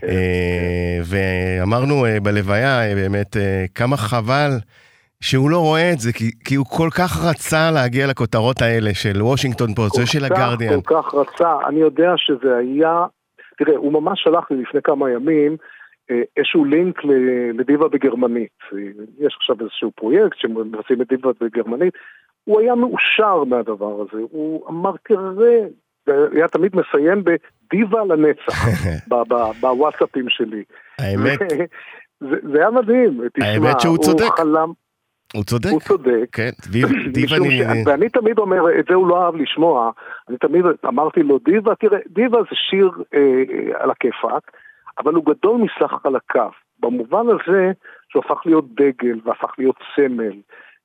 כן. 0.00 0.06
אה, 0.08 0.98
ואמרנו 1.04 2.06
אה, 2.06 2.20
בלוויה 2.20 2.88
אה, 2.88 2.94
באמת 2.94 3.36
אה, 3.36 3.64
כמה 3.74 3.96
חבל 3.96 4.50
שהוא 5.20 5.50
לא 5.50 5.58
רואה 5.58 5.92
את 5.92 5.98
זה, 5.98 6.12
כי, 6.12 6.30
כי 6.44 6.54
הוא 6.54 6.66
כל 6.66 6.88
כך 6.98 7.24
רצה 7.24 7.70
להגיע 7.70 8.06
לכותרות 8.06 8.62
האלה 8.62 8.94
של 8.94 9.22
וושינגטון 9.22 9.74
פוסט 9.74 9.98
ושל 9.98 10.24
הגרדיאן. 10.24 10.80
כל 10.80 10.94
כך 11.02 11.14
רצה, 11.14 11.48
אני 11.68 11.80
יודע 11.80 12.12
שזה 12.16 12.56
היה, 12.56 13.04
תראה, 13.58 13.76
הוא 13.76 13.92
ממש 13.92 14.20
שלח 14.24 14.44
לי 14.50 14.62
לפני 14.62 14.80
כמה 14.84 15.10
ימים 15.10 15.56
אה, 16.10 16.20
איזשהו 16.36 16.64
לינק 16.64 17.04
ל- 17.04 17.60
לדיבה 17.60 17.88
בגרמנית. 17.88 18.48
אה, 18.72 18.78
יש 19.26 19.36
עכשיו 19.40 19.56
איזשהו 19.60 19.90
פרויקט 19.96 20.36
שמבצעים 20.38 21.02
את 21.02 21.08
דיבה 21.08 21.30
בגרמנית. 21.40 21.94
הוא 22.44 22.60
היה 22.60 22.74
מאושר 22.74 23.44
מהדבר 23.44 24.00
הזה, 24.00 24.22
הוא 24.30 24.68
אמר, 24.68 24.92
תראה, 25.02 25.66
היה 26.32 26.48
תמיד 26.48 26.76
מסיים 26.76 27.22
דיבה 27.70 28.04
לנצח 28.04 28.54
בוואטסאפים 29.60 30.28
שלי. 30.28 30.64
האמת, 30.98 31.38
זה, 32.30 32.36
זה 32.52 32.58
היה 32.58 32.70
מדהים, 32.70 33.20
תשמע, 33.32 33.46
האמת 33.46 33.80
שהוא 33.80 33.98
צודק. 33.98 34.22
הוא 34.22 34.30
חלם, 34.36 34.72
הוא 35.34 35.44
צודק. 35.44 35.70
הוא 35.70 35.80
צודק. 35.80 36.26
כן, 36.32 36.50
דיב- 36.70 37.08
דיבה, 37.14 37.36
אני... 37.36 37.58
ש... 37.58 37.86
ואני 37.86 38.08
תמיד 38.08 38.38
אומר, 38.38 38.78
את 38.80 38.84
זה 38.88 38.94
הוא 38.94 39.08
לא 39.08 39.24
אהב 39.24 39.36
לשמוע, 39.36 39.90
אני 40.28 40.38
תמיד 40.38 40.64
אמרתי 40.86 41.22
לו, 41.22 41.38
דיבה, 41.38 41.74
תראה, 41.74 41.98
דיבה 42.06 42.38
זה 42.42 42.56
שיר 42.70 42.90
אה, 43.14 43.42
על 43.82 43.90
הכיפאק, 43.90 44.50
אבל 44.98 45.14
הוא 45.14 45.24
גדול 45.26 45.56
מסך 45.60 45.92
חלקיו, 46.02 46.50
במובן 46.80 47.24
הזה 47.28 47.72
שהוא 48.08 48.22
הפך 48.26 48.46
להיות 48.46 48.64
דגל 48.74 49.18
והפך 49.24 49.54
להיות 49.58 49.76
סמל, 49.96 50.36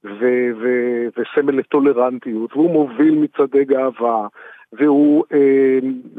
ו- 0.03 0.51
ו- 0.62 1.07
וסמל 1.17 1.59
לטולרנטיות, 1.59 2.53
והוא 2.53 2.71
מוביל 2.71 3.15
מצעדי 3.15 3.65
גאווה, 3.65 4.27
והוא 4.73 5.23
אה, 5.33 5.38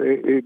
אה, 0.05 0.15
אה, 0.29 0.39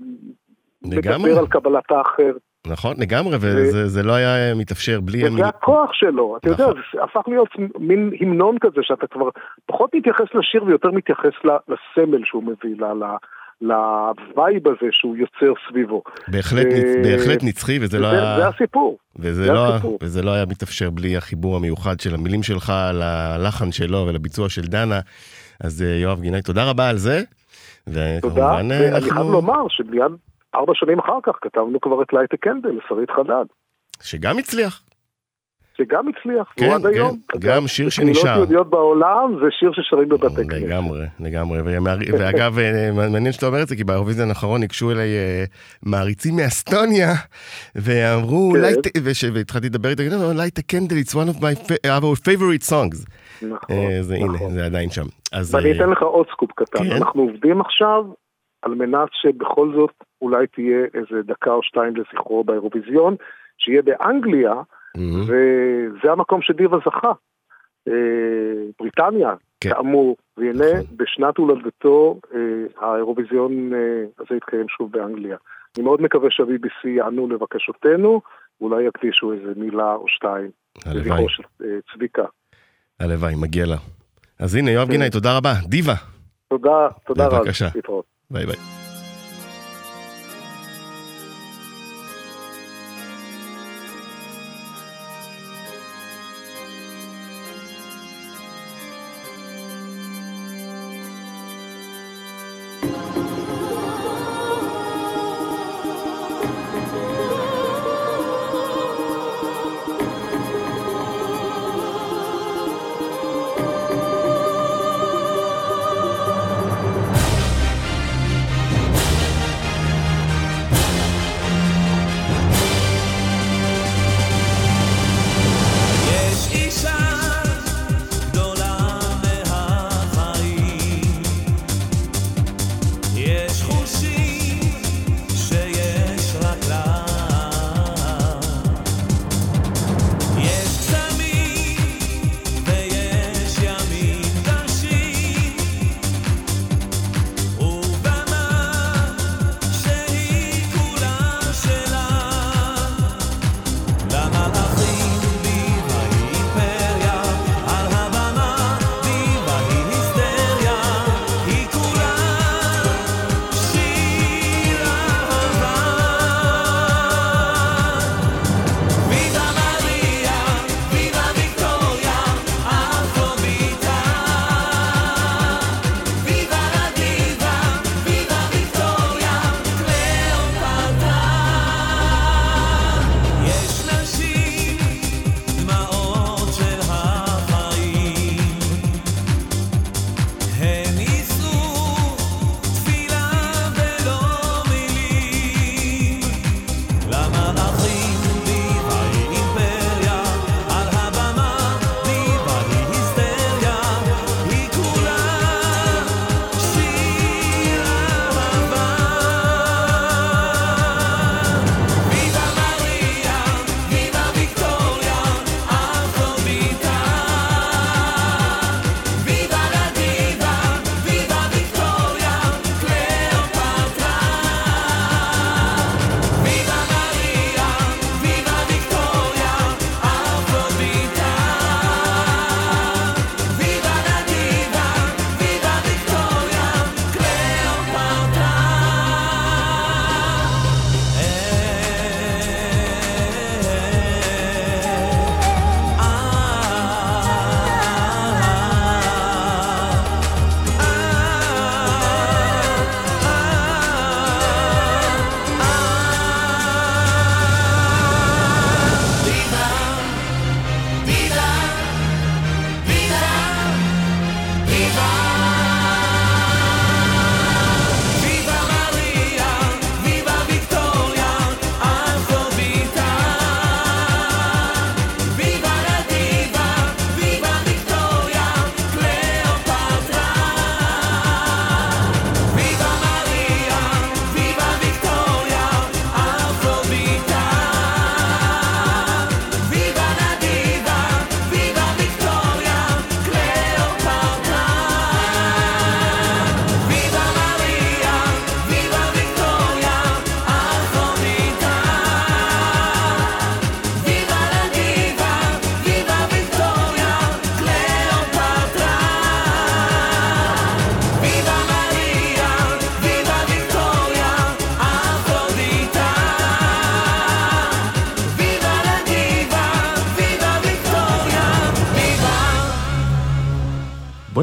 לגמרי. 0.82 1.30
מדבר 1.30 1.38
על 1.38 1.46
קבלת 1.46 1.90
האחר, 1.90 2.32
נכון, 2.66 2.94
לגמרי, 2.98 3.36
וזה 3.36 3.86
זה 3.86 4.02
לא 4.02 4.12
היה 4.12 4.54
מתאפשר 4.54 5.00
בלי... 5.00 5.24
וזה 5.28 5.46
הכוח 5.46 5.90
שלו, 5.92 6.36
אתה 6.36 6.48
יודע, 6.48 6.64
נכון. 6.64 6.82
זה 6.94 7.02
הפך 7.02 7.28
להיות 7.28 7.48
מין 7.78 8.10
המנון 8.20 8.58
כזה 8.58 8.80
שאתה 8.82 9.06
כבר 9.06 9.28
פחות 9.66 9.94
מתייחס 9.94 10.26
לשיר 10.34 10.64
ויותר 10.64 10.90
מתייחס 10.90 11.32
לסמל 11.44 12.24
שהוא 12.24 12.42
מביא, 12.42 12.76
ל- 12.78 13.16
לווייב 13.60 14.68
הזה 14.68 14.86
שהוא 14.90 15.16
יוצר 15.16 15.52
סביבו. 15.68 16.02
בהחלט, 16.28 16.66
אה, 16.66 16.78
נצ- 16.78 17.06
בהחלט 17.06 17.42
נצחי, 17.42 17.78
וזה 17.80 17.98
לא 17.98 18.06
היה... 18.06 18.36
זה 18.36 18.48
הסיפור. 18.48 18.98
וזה 19.18 19.44
זה 19.44 19.52
לא, 19.52 19.74
הסיפור. 19.74 19.98
וזה 20.02 20.22
לא 20.22 20.30
היה 20.30 20.44
מתאפשר 20.46 20.90
בלי 20.90 21.16
החיבור 21.16 21.56
המיוחד 21.56 22.00
של 22.00 22.14
המילים 22.14 22.42
שלך 22.42 22.72
ללחן 22.92 23.72
שלו 23.72 24.04
ולביצוע 24.08 24.48
של 24.48 24.62
דנה. 24.62 25.00
אז 25.60 25.82
אה, 25.82 25.88
יואב 25.88 26.20
גינאי, 26.20 26.42
תודה 26.42 26.70
רבה 26.70 26.88
על 26.88 26.96
זה. 26.96 27.22
תודה, 27.84 28.00
וכמובן 28.18 28.40
אה, 28.42 28.80
ואני 28.80 28.88
אנחנו... 28.88 29.10
חייב 29.10 29.26
לומר 29.26 29.66
שמיד 29.68 30.00
ארבע 30.54 30.72
שנים 30.74 30.98
אחר 30.98 31.18
כך 31.22 31.32
כתבנו 31.42 31.80
כבר 31.80 32.02
את 32.02 32.12
Light 32.12 32.36
a 32.36 32.41
Candle 32.41 32.68
לשרית 32.68 33.10
חדד, 33.10 33.44
שגם 34.02 34.38
הצליח. 34.38 34.82
שגם 35.78 36.04
הצליח, 36.08 36.52
כן, 36.56 36.64
והוא 36.64 36.74
עד 36.74 36.82
כן, 36.82 36.88
היום. 36.88 37.16
גם 37.38 37.66
שיר 37.66 37.88
קהילות 37.90 38.14
שנשאר. 38.16 38.36
יהודיות 38.36 38.70
בעולם 38.70 39.36
זה 39.40 39.46
שיר 39.50 39.70
ששרים 39.72 40.08
בבתי 40.08 40.34
כנסת. 40.48 40.62
לגמרי, 40.62 41.00
לגמרי. 41.20 41.58
ואגב, 42.18 42.58
אה, 42.58 42.90
מעניין 42.92 43.32
שאתה 43.32 43.46
אומר 43.46 43.62
את 43.62 43.68
זה, 43.68 43.76
כי 43.76 43.84
באירוויזיון 43.84 44.28
האחרון 44.28 44.60
ניגשו 44.60 44.90
אליי 44.90 45.08
אה, 45.16 45.44
מעריצים 45.86 46.36
מאסטוניה, 46.36 47.08
ואמרו, 47.74 48.52
כן. 48.54 48.64
"Light- 48.64 49.00
ו 49.04 49.09
ש- 49.09 49.24
והתחלתי 49.34 49.66
לדבר 49.66 49.88
איתם, 49.88 50.02
Light 50.36 50.58
a 50.58 50.63
Candle, 50.63 50.96
it's 50.96 51.14
one 51.14 51.36
of 51.36 51.40
my 51.40 51.70
favorite 52.26 52.70
songs. 52.70 53.06
נכון, 53.42 53.76
אה, 53.76 54.26
נכון. 54.34 54.50
זה 54.52 54.64
עדיין 54.66 54.90
שם. 54.90 55.04
ואני 55.52 55.72
אה, 55.72 55.76
אתן 55.76 55.90
לך 55.90 56.02
עוד 56.02 56.26
סקופ 56.32 56.50
קטן. 56.56 56.84
כן. 56.84 56.90
אנחנו 56.96 57.22
עובדים 57.22 57.60
עכשיו 57.60 58.04
על 58.62 58.74
מנת 58.74 59.08
שבכל 59.12 59.72
זאת 59.76 59.90
אולי 60.22 60.46
תהיה 60.46 60.78
איזה 60.94 61.22
דקה 61.26 61.50
או 61.50 61.62
שתיים 61.62 61.92
לזכרו 61.96 62.44
באירוויזיון, 62.44 63.14
שיהיה 63.58 63.82
באנגליה, 63.82 64.52
מהמם. 64.96 65.22
וזה 65.22 66.12
המקום 66.12 66.42
שדיבה 66.42 66.78
זכה. 66.86 67.12
אה, 67.88 67.92
בריטניה, 68.78 69.34
כן. 69.60 69.70
כאמור, 69.70 70.16
והנה 70.36 70.72
נכון. 70.72 70.96
בשנת 70.96 71.36
הולדתו 71.36 72.20
אה, 72.34 72.38
האירוויזיון 72.80 73.74
אה, 73.74 73.78
הזה 74.18 74.36
יתקיים 74.36 74.68
שוב 74.68 74.92
באנגליה. 74.92 75.36
אני 75.76 75.84
מאוד 75.84 76.02
מקווה 76.02 76.30
שה-BBC 76.30 76.88
יענו 76.88 77.28
לבקשותינו, 77.28 78.20
ואולי 78.60 78.82
יקדישו 78.84 79.32
איזה 79.32 79.52
מילה 79.56 79.94
או 79.94 80.08
שתיים 80.08 80.50
הלוואי, 80.86 81.24
של 81.28 81.42
צביקה. 81.94 82.24
הלוואי, 83.00 83.34
מגיע 83.42 83.66
לה. 83.66 83.76
אז 84.38 84.54
הנה, 84.54 84.70
יואב 84.70 84.86
כן. 84.86 84.92
גינאי, 84.92 85.10
תודה 85.10 85.36
רבה. 85.36 85.52
דיבה. 85.68 85.94
תודה, 86.48 86.88
תודה 87.06 87.26
רב. 87.26 87.42
בבקשה. 87.42 87.68
ביי 88.30 88.46
ביי. 88.46 88.83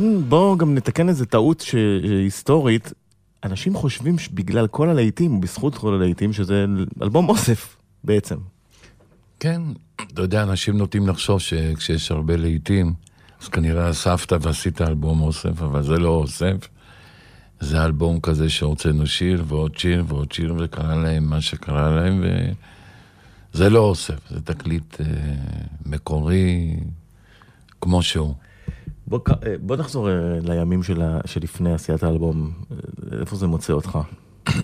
בוא, 0.02 0.10
נ- 0.10 0.30
בוא 0.30 0.58
גם 0.58 0.76
נתקן 0.76 1.10
איזה 1.10 1.26
טעות 1.26 1.60
ש- 1.62 1.76
היסטורית. 2.24 2.94
אנשים 3.44 3.76
חושבים 3.76 4.20
שבגלל 4.20 4.68
כל 4.68 4.90
הלהיטים, 4.90 5.38
ובזכות 5.38 5.76
כל 5.76 5.94
הלהיטים, 5.94 6.34
שזה 6.34 6.66
אלבום 7.02 7.30
אוסף 7.30 7.78
בעצם. 8.04 8.36
כן, 9.40 9.62
אתה 10.14 10.22
יודע, 10.22 10.44
אנשים 10.44 10.78
נוטים 10.78 11.08
לחשוב 11.08 11.40
שכשיש 11.40 12.12
הרבה 12.12 12.36
להיטים, 12.38 12.94
אז 13.42 13.48
כנראה 13.48 13.90
אספת 13.90 14.34
ועשית 14.42 14.82
אלבום 14.82 15.22
אוסף, 15.22 15.62
אבל 15.62 15.84
זה 15.84 15.98
לא 15.98 16.10
אוסף. 16.10 16.56
זה 17.60 17.86
אלבום 17.86 18.20
כזה 18.20 18.50
שהוצאנו 18.50 19.08
שיר 19.08 19.44
ועוד 19.48 19.78
שיר 19.78 20.04
ועוד 20.08 20.32
שיר, 20.32 20.56
וקרה 20.60 20.96
להם 20.96 21.24
מה 21.30 21.42
שקרה 21.42 21.96
להם, 21.96 22.24
וזה 23.54 23.70
לא 23.70 23.80
אוסף, 23.80 24.30
זה 24.30 24.42
תקליט 24.42 25.02
אה, 25.02 25.06
מקורי 25.86 26.76
כמו 27.82 28.04
שהוא. 28.04 28.34
בוא, 29.12 29.20
אה, 29.46 29.54
בוא 29.62 29.76
נחזור 29.78 30.10
אה, 30.10 30.14
לימים 30.42 30.84
של 30.84 31.02
ה- 31.02 31.20
שלפני 31.26 31.74
עשיית 31.74 32.04
האלבום. 32.04 32.52
אה, 32.72 32.78
איפה 33.20 33.36
זה 33.36 33.48
מוצא 33.48 33.74
אותך? 33.74 34.00
זה 34.50 34.56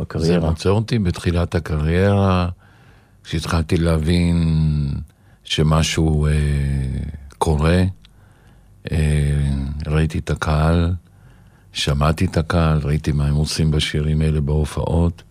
בקריירה. 0.00 0.50
מוצא 0.50 0.68
אותי 0.68 0.98
בתחילת 0.98 1.54
הקריירה, 1.54 2.48
כשהתחלתי 3.24 3.76
להבין 3.76 4.36
שמשהו 5.44 6.26
אה, 6.26 6.32
קורה, 7.38 7.84
אה, 8.92 8.98
ראיתי 9.86 10.18
את 10.18 10.30
הקהל, 10.30 10.94
שמעתי 11.72 12.24
את 12.24 12.36
הקהל, 12.36 12.78
ראיתי 12.82 13.12
מה 13.12 13.26
הם 13.26 13.34
עושים 13.34 13.70
בשירים 13.70 14.20
האלה 14.20 14.40
בהופעות. 14.40 15.22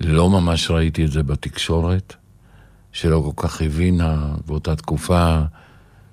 לא 0.00 0.30
ממש 0.30 0.70
ראיתי 0.70 1.04
את 1.04 1.10
זה 1.12 1.22
בתקשורת, 1.22 2.14
שלא 2.92 3.32
כל 3.34 3.42
כך 3.48 3.62
הבינה 3.62 4.34
באותה 4.46 4.76
תקופה 4.76 5.40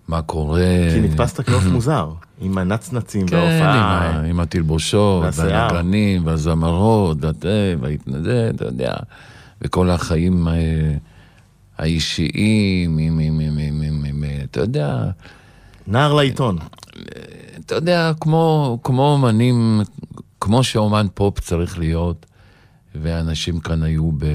מה 0.10 0.22
קורה. 0.22 0.62
כי 0.93 1.02
נתפסת 1.02 1.50
כעוף 1.50 1.63
מוזר, 1.65 2.12
עם 2.41 2.58
הנצנצים 2.58 3.28
כן, 3.28 3.36
וההופעה. 3.36 4.00
ה- 4.19 4.22
עם 4.26 4.39
התלבושות. 4.39 5.24
והנגנים, 5.36 6.26
והזמרות, 6.26 7.17
והתה, 7.22 7.48
וההתנדד, 7.80 8.54
אתה 8.56 8.65
יודע, 8.65 8.93
וכל 9.62 9.89
החיים 9.89 10.48
אה, 10.48 10.54
האישיים, 11.78 12.98
עם, 12.98 13.19
עם, 13.19 13.39
עם, 13.39 13.58
עם, 13.58 13.82
עם, 13.82 14.06
עם, 14.06 14.24
אה, 14.24 14.39
אתה 14.43 14.60
יודע, 14.60 15.04
נער 15.88 16.13
לעיתון. 16.13 16.58
אתה 17.65 17.76
יודע, 17.76 18.12
כמו, 18.19 18.78
כמו 18.84 19.12
אומנים, 19.13 19.82
כמו 20.41 20.63
שאומן 20.63 21.08
פופ 21.13 21.39
צריך 21.39 21.80
להיות, 21.80 22.26
ואנשים 22.95 23.60
כאן 23.60 23.84
היו 23.84 24.12
ב... 24.17 24.26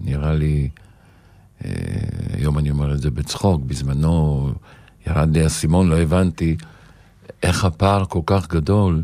נראה 0.00 0.34
לי, 0.34 0.68
אה, 1.64 1.70
היום 2.32 2.58
אני 2.58 2.70
אומר 2.70 2.92
את 2.92 3.00
זה 3.00 3.10
בצחוק, 3.10 3.62
בזמנו 3.66 4.50
ירד 5.08 5.36
לי 5.36 5.42
האסימון, 5.42 5.88
לא 5.88 5.98
הבנתי 5.98 6.56
איך 7.42 7.64
הפער 7.64 8.04
כל 8.04 8.20
כך 8.26 8.48
גדול 8.48 9.02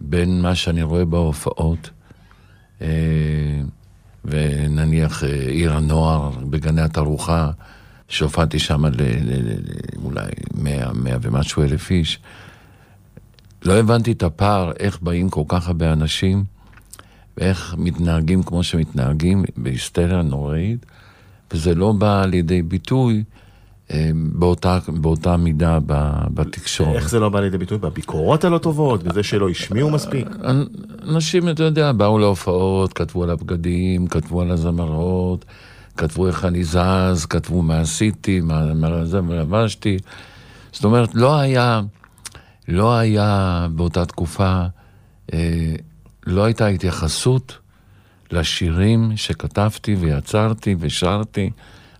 בין 0.00 0.42
מה 0.42 0.54
שאני 0.54 0.82
רואה 0.82 1.04
בהופעות, 1.04 1.90
אה, 2.82 2.88
ונניח 4.24 5.24
אה, 5.24 5.28
עיר 5.28 5.72
הנוער 5.72 6.30
בגני 6.50 6.82
התערוכה, 6.82 7.50
שהופעתי 8.08 8.58
שם 8.58 8.84
אולי 10.04 10.30
מאה, 10.54 10.92
מאה 10.92 11.16
ומשהו 11.22 11.62
אלף 11.62 11.90
איש. 11.90 12.18
לא 13.64 13.72
הבנתי 13.78 14.12
את 14.12 14.22
הפער, 14.22 14.72
איך 14.78 14.98
באים 15.02 15.30
כל 15.30 15.44
כך 15.48 15.68
הרבה 15.68 15.92
אנשים, 15.92 16.44
ואיך 17.36 17.74
מתנהגים 17.78 18.42
כמו 18.42 18.62
שמתנהגים, 18.62 19.44
בהיסטריה 19.56 20.22
נוראית, 20.22 20.86
וזה 21.50 21.74
לא 21.74 21.92
בא 21.92 22.24
לידי 22.26 22.62
ביטוי 22.62 23.24
באותה, 24.14 24.78
באותה 24.88 25.36
מידה 25.36 25.78
בתקשורת. 26.34 26.94
איך 26.94 27.10
זה 27.10 27.20
לא 27.20 27.28
בא 27.28 27.40
לידי 27.40 27.58
ביטוי? 27.58 27.78
בביקורות 27.78 28.44
הלא 28.44 28.58
טובות, 28.58 29.02
בזה 29.02 29.22
שלא 29.22 29.48
השמיעו 29.48 29.90
מספיק? 29.90 30.28
אנשים, 31.08 31.48
אתה 31.48 31.62
יודע, 31.62 31.92
באו 31.92 32.18
להופעות, 32.18 32.92
כתבו 32.92 33.22
על 33.22 33.30
הבגדים, 33.30 34.06
כתבו 34.06 34.40
על 34.40 34.50
הזמרות, 34.50 35.44
כתבו 35.96 36.26
איך 36.26 36.44
אני 36.44 36.64
זז, 36.64 37.26
כתבו 37.26 37.62
מה 37.62 37.80
עשיתי, 37.80 38.40
מה, 38.40 38.74
מה 38.74 39.04
זה, 39.04 39.20
מה 39.20 39.34
לבשתי. 39.34 39.98
זאת 40.72 40.84
אומרת, 40.84 41.14
לא 41.14 41.38
היה, 41.38 41.80
לא 42.68 42.98
היה 42.98 43.66
באותה 43.74 44.06
תקופה, 44.06 44.62
אה, 45.32 45.74
לא 46.26 46.44
הייתה 46.44 46.66
התייחסות 46.66 47.58
לשירים 48.30 49.12
שכתבתי 49.16 49.94
ויצרתי 49.94 50.76
ושרתי, 50.78 51.50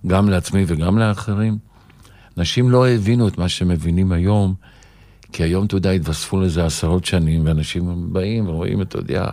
גם 0.07 0.29
לעצמי 0.29 0.65
וגם 0.67 0.99
לאחרים. 0.99 1.72
אנשים 2.39 2.71
לא 2.71 2.89
הבינו 2.89 3.29
את 3.29 3.39
מה 3.39 3.49
שמבינים 3.49 4.13
היום, 4.13 4.55
כי 5.33 5.43
היום, 5.43 5.67
אתה 5.67 5.77
יודע, 5.77 5.91
התווספו 5.91 6.41
לזה 6.41 6.65
עשרות 6.67 7.05
שנים, 7.05 7.47
ואנשים 7.47 8.13
באים 8.13 8.49
ורואים, 8.49 8.83
אתה 8.83 8.99
יודע, 8.99 9.25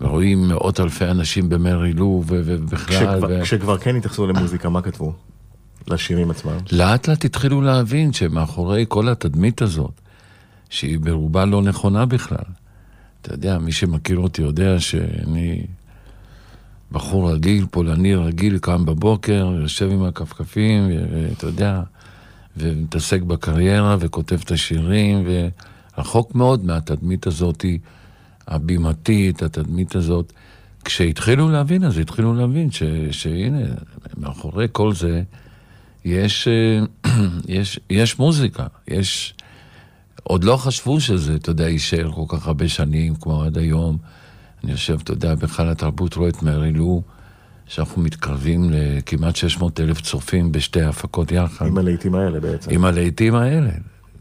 ורואים 0.00 0.48
מאות 0.48 0.80
אלפי 0.80 1.04
אנשים 1.04 1.48
במרי 1.48 1.92
לו, 1.92 2.22
ו- 2.26 2.40
ובכלל, 2.44 2.96
כשכבר- 3.20 3.28
ו- 3.30 3.42
כשכבר 3.42 3.78
כן 3.78 3.96
התייחסו 3.96 4.26
למוזיקה, 4.26 4.68
מה 4.68 4.82
כתבו? 4.82 5.12
לשירים 5.88 6.30
עצמם. 6.30 6.56
לאט 6.72 7.08
לאט 7.08 7.24
התחילו 7.24 7.60
להבין 7.60 8.12
שמאחורי 8.12 8.84
כל 8.88 9.08
התדמית 9.08 9.62
הזאת, 9.62 10.00
שהיא 10.70 10.98
ברובה 10.98 11.44
לא 11.44 11.62
נכונה 11.62 12.06
בכלל, 12.06 12.44
אתה 13.22 13.34
יודע, 13.34 13.58
מי 13.58 13.72
שמכיר 13.72 14.18
אותי 14.18 14.42
יודע 14.42 14.80
שאני 14.80 15.66
בחור 16.92 17.32
רגיל, 17.32 17.66
פולני 17.70 18.14
רגיל, 18.14 18.58
קם 18.58 18.84
בבוקר, 18.86 19.52
יושב 19.62 19.90
עם 19.90 20.02
הכפכפים, 20.04 20.90
ואתה 21.12 21.46
יודע, 21.46 21.82
ומתעסק 22.56 23.22
בקריירה 23.22 23.96
וכותב 24.00 24.40
את 24.44 24.50
השירים, 24.50 25.24
ורחוק 25.96 26.34
מאוד 26.34 26.64
מהתדמית 26.64 27.26
הזאת, 27.26 27.64
הבימתית, 28.48 29.42
התדמית 29.42 29.94
הזאת. 29.94 30.32
כשהתחילו 30.84 31.48
להבין, 31.48 31.84
אז 31.84 31.98
התחילו 31.98 32.34
להבין 32.34 32.70
ש, 32.70 32.82
שהנה, 33.10 33.66
מאחורי 34.16 34.66
כל 34.72 34.94
זה 34.94 35.22
יש, 36.04 36.48
אה, 36.48 37.10
יש, 37.58 37.80
יש 37.90 38.18
מוזיקה, 38.18 38.66
יש... 38.88 39.34
עוד 40.22 40.44
לא 40.44 40.56
חשבו 40.56 41.00
שזה, 41.00 41.34
אתה 41.34 41.50
יודע, 41.50 41.68
יישאר 41.68 42.12
כל 42.12 42.24
כך 42.28 42.46
הרבה 42.46 42.68
שנים, 42.68 43.14
כמו 43.14 43.42
עד 43.42 43.58
היום. 43.58 43.98
אני 44.64 44.72
יושב, 44.72 44.98
אתה 45.02 45.12
יודע, 45.12 45.34
בכלל 45.34 45.68
התרבות 45.68 46.14
רואה 46.14 46.28
את 46.28 46.42
מרי 46.42 46.72
לו, 46.72 47.02
שאנחנו 47.66 48.02
מתקרבים 48.02 48.70
לכמעט 48.70 49.36
600 49.36 49.80
אלף 49.80 50.00
צופים 50.00 50.52
בשתי 50.52 50.82
הפקות 50.82 51.32
יחד. 51.32 51.66
עם 51.66 51.78
הלהיטים 51.78 52.14
האלה 52.14 52.40
בעצם. 52.40 52.70
עם 52.70 52.84
הלהיטים 52.84 53.34
האלה. 53.34 53.70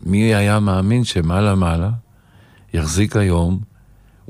מי 0.06 0.36
היה 0.36 0.60
מאמין 0.60 1.04
שמעלה 1.04 1.56
מעלה 1.56 1.90
יחזיק 2.74 3.16
היום 3.16 3.60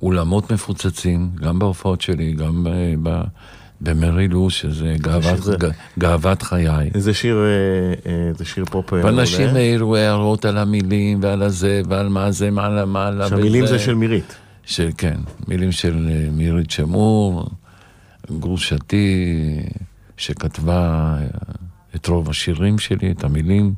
אולמות 0.01 0.51
מפוצצים, 0.51 1.30
גם 1.41 1.59
בהופעות 1.59 2.01
שלי, 2.01 2.34
גם 2.34 2.68
ב- 3.03 3.22
במרי 3.82 4.28
לו, 4.28 4.49
שזה 4.49 4.95
גאוות, 5.01 5.38
שזה- 5.43 5.55
גאוות 5.99 6.41
חיי. 6.41 6.89
זה 6.97 7.14
שיר, 7.14 7.38
אה, 7.38 8.11
אה, 8.11 8.32
זה 8.38 8.45
שיר 8.45 8.66
פופ 8.66 8.93
אה, 8.93 9.05
ואנשים. 9.05 9.55
העירו 9.55 9.95
הערות 9.95 10.45
על 10.45 10.57
המילים 10.57 11.20
ועל 11.22 11.41
הזה 11.43 11.82
ועל 11.89 12.09
מה 12.09 12.32
זה, 12.32 12.51
מה 12.51 12.66
על 13.07 13.30
שהמילים 13.30 13.66
זה 13.66 13.80
של 13.80 13.95
מירית. 13.95 14.36
של, 14.66 14.89
כן, 14.97 15.18
מילים 15.47 15.72
של 15.72 16.07
מירית 16.32 16.72
שמור, 16.72 17.49
גרושתי, 18.32 19.59
שכתבה 20.17 21.15
אה, 21.19 21.28
את 21.95 22.07
רוב 22.07 22.30
השירים 22.30 22.80
שלי, 22.80 23.11
את 23.11 23.24
המילים. 23.24 23.74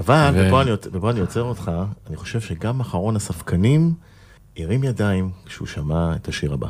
אבל, 0.00 0.30
ו- 0.34 0.46
ופה 0.48 0.62
אני, 0.62 0.70
ופה 0.92 1.10
אני 1.10 1.20
עוצר 1.20 1.42
אותך, 1.42 1.70
אני 2.06 2.16
חושב 2.16 2.40
שגם 2.40 2.80
אחרון 2.80 3.16
הספקנים 3.16 3.94
הרים 4.56 4.84
ידיים 4.84 5.30
כשהוא 5.46 5.68
שמע 5.68 6.16
את 6.16 6.28
השיר 6.28 6.52
הבא. 6.52 6.68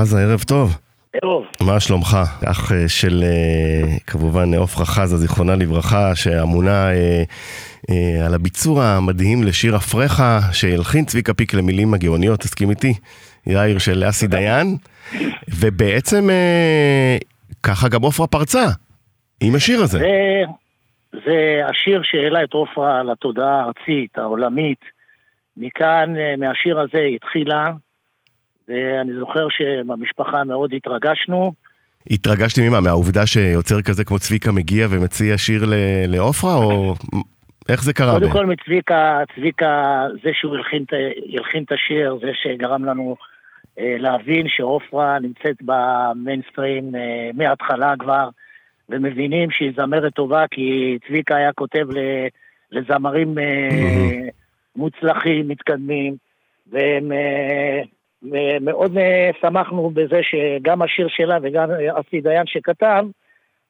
חזה, 0.00 0.18
ערב 0.20 0.40
טוב. 0.48 0.78
טוב, 1.22 1.44
מה 1.60 1.80
שלומך? 1.80 2.16
אח 2.50 2.72
אה, 2.72 2.88
של 2.88 3.22
אה, 3.22 3.96
כמובן 4.06 4.54
עופרה 4.54 4.84
חזה, 4.86 5.16
זיכרונה 5.16 5.56
לברכה, 5.56 6.14
שאמונה 6.14 6.90
אה, 6.90 7.22
אה, 7.90 8.26
על 8.26 8.34
הביצוע 8.34 8.84
המדהים 8.84 9.42
לשיר 9.42 9.76
אפרחה, 9.76 10.38
שהלחין 10.52 11.04
צביקה 11.04 11.34
פיק 11.34 11.54
למילים 11.54 11.94
הגאוניות, 11.94 12.40
תסכים 12.40 12.70
איתי? 12.70 12.94
יאיר 13.46 13.78
של 13.78 14.04
אסי 14.08 14.26
דיין, 14.26 14.76
ובעצם 15.60 16.30
אה, 16.30 17.16
ככה 17.62 17.88
גם 17.88 18.02
עופרה 18.02 18.26
פרצה, 18.26 18.66
עם 19.40 19.54
השיר 19.54 19.80
הזה. 19.82 19.98
זה, 19.98 20.44
זה 21.12 21.60
השיר 21.70 22.00
שהעלה 22.04 22.44
את 22.44 22.52
עופרה 22.52 23.02
לתודעה 23.02 23.60
הארצית, 23.60 24.18
העולמית. 24.18 24.80
מכאן, 25.56 26.14
מהשיר 26.38 26.80
הזה 26.80 27.00
התחילה, 27.14 27.70
ואני 28.68 29.12
זוכר 29.18 29.48
שבמשפחה 29.48 30.44
מאוד 30.44 30.72
התרגשנו. 30.74 31.52
התרגשתי 32.10 32.68
ממה? 32.68 32.80
מהעובדה 32.80 33.26
שיוצר 33.26 33.82
כזה 33.82 34.04
כמו 34.04 34.18
צביקה 34.18 34.52
מגיע 34.52 34.86
ומציע 34.90 35.38
שיר 35.38 35.62
לעופרה, 36.06 36.54
או 36.54 36.94
איך 37.68 37.82
זה 37.82 37.92
קרה? 37.92 38.12
קודם 38.20 38.30
כל 38.30 38.46
מצביקה, 38.46 39.22
צביקה, 39.34 40.06
זה 40.22 40.30
שהוא 40.32 40.56
הלחין, 40.56 40.84
הלחין 41.38 41.62
את 41.62 41.72
השיר, 41.72 42.18
זה 42.20 42.30
שגרם 42.42 42.84
לנו 42.84 43.16
אה, 43.78 43.96
להבין 43.98 44.46
שעופרה 44.48 45.18
נמצאת 45.18 45.56
במיינסטרים 45.62 46.94
אה, 46.94 47.30
מההתחלה 47.34 47.94
כבר, 47.98 48.28
ומבינים 48.88 49.50
שהיא 49.50 49.72
זמרת 49.76 50.14
טובה, 50.14 50.44
כי 50.50 50.98
צביקה 51.08 51.36
היה 51.36 51.52
כותב 51.52 51.86
ל, 51.90 51.98
לזמרים 52.72 53.38
אה, 53.38 54.28
מוצלחים, 54.76 55.48
מתקדמים, 55.48 56.16
והם... 56.72 57.12
אה, 57.12 57.82
ומאוד 58.22 58.98
אה, 58.98 59.30
שמחנו 59.40 59.90
בזה 59.90 60.20
שגם 60.22 60.82
השיר 60.82 61.08
שלה 61.08 61.38
וגם 61.42 61.70
אה, 61.70 62.00
אסי 62.00 62.20
דיין 62.20 62.46
שכתב, 62.46 63.04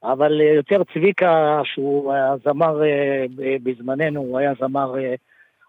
אבל 0.04 0.40
אה, 0.40 0.54
יותר 0.54 0.82
צביקה, 0.94 1.60
שהוא 1.64 2.12
היה 2.12 2.34
זמר 2.44 2.82
ב- 3.36 3.56
בזמננו, 3.62 4.20
הוא 4.20 4.38
היה 4.38 4.52
זמר 4.60 4.98
אה, 4.98 5.14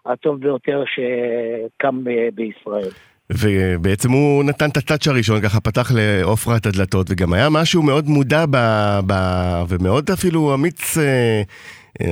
הטוב 0.06 0.40
ביותר 0.40 0.84
שקם 0.86 2.04
בישראל. 2.34 2.90
ובעצם 3.30 4.10
הוא 4.10 4.44
נתן 4.44 4.68
את 4.68 4.76
הטאץ' 4.76 5.08
הראשון, 5.08 5.40
ככה 5.40 5.60
פתח 5.60 5.90
לעופרה 5.94 6.56
את 6.56 6.66
הדלתות, 6.66 7.06
וגם 7.10 7.32
היה 7.32 7.48
משהו 7.50 7.82
מאוד 7.82 8.08
מודע 8.08 8.46
ב, 8.50 8.56
ב, 9.06 9.12
ומאוד 9.68 10.10
אפילו 10.10 10.54
אמיץ, 10.54 10.98
אה, 10.98 11.42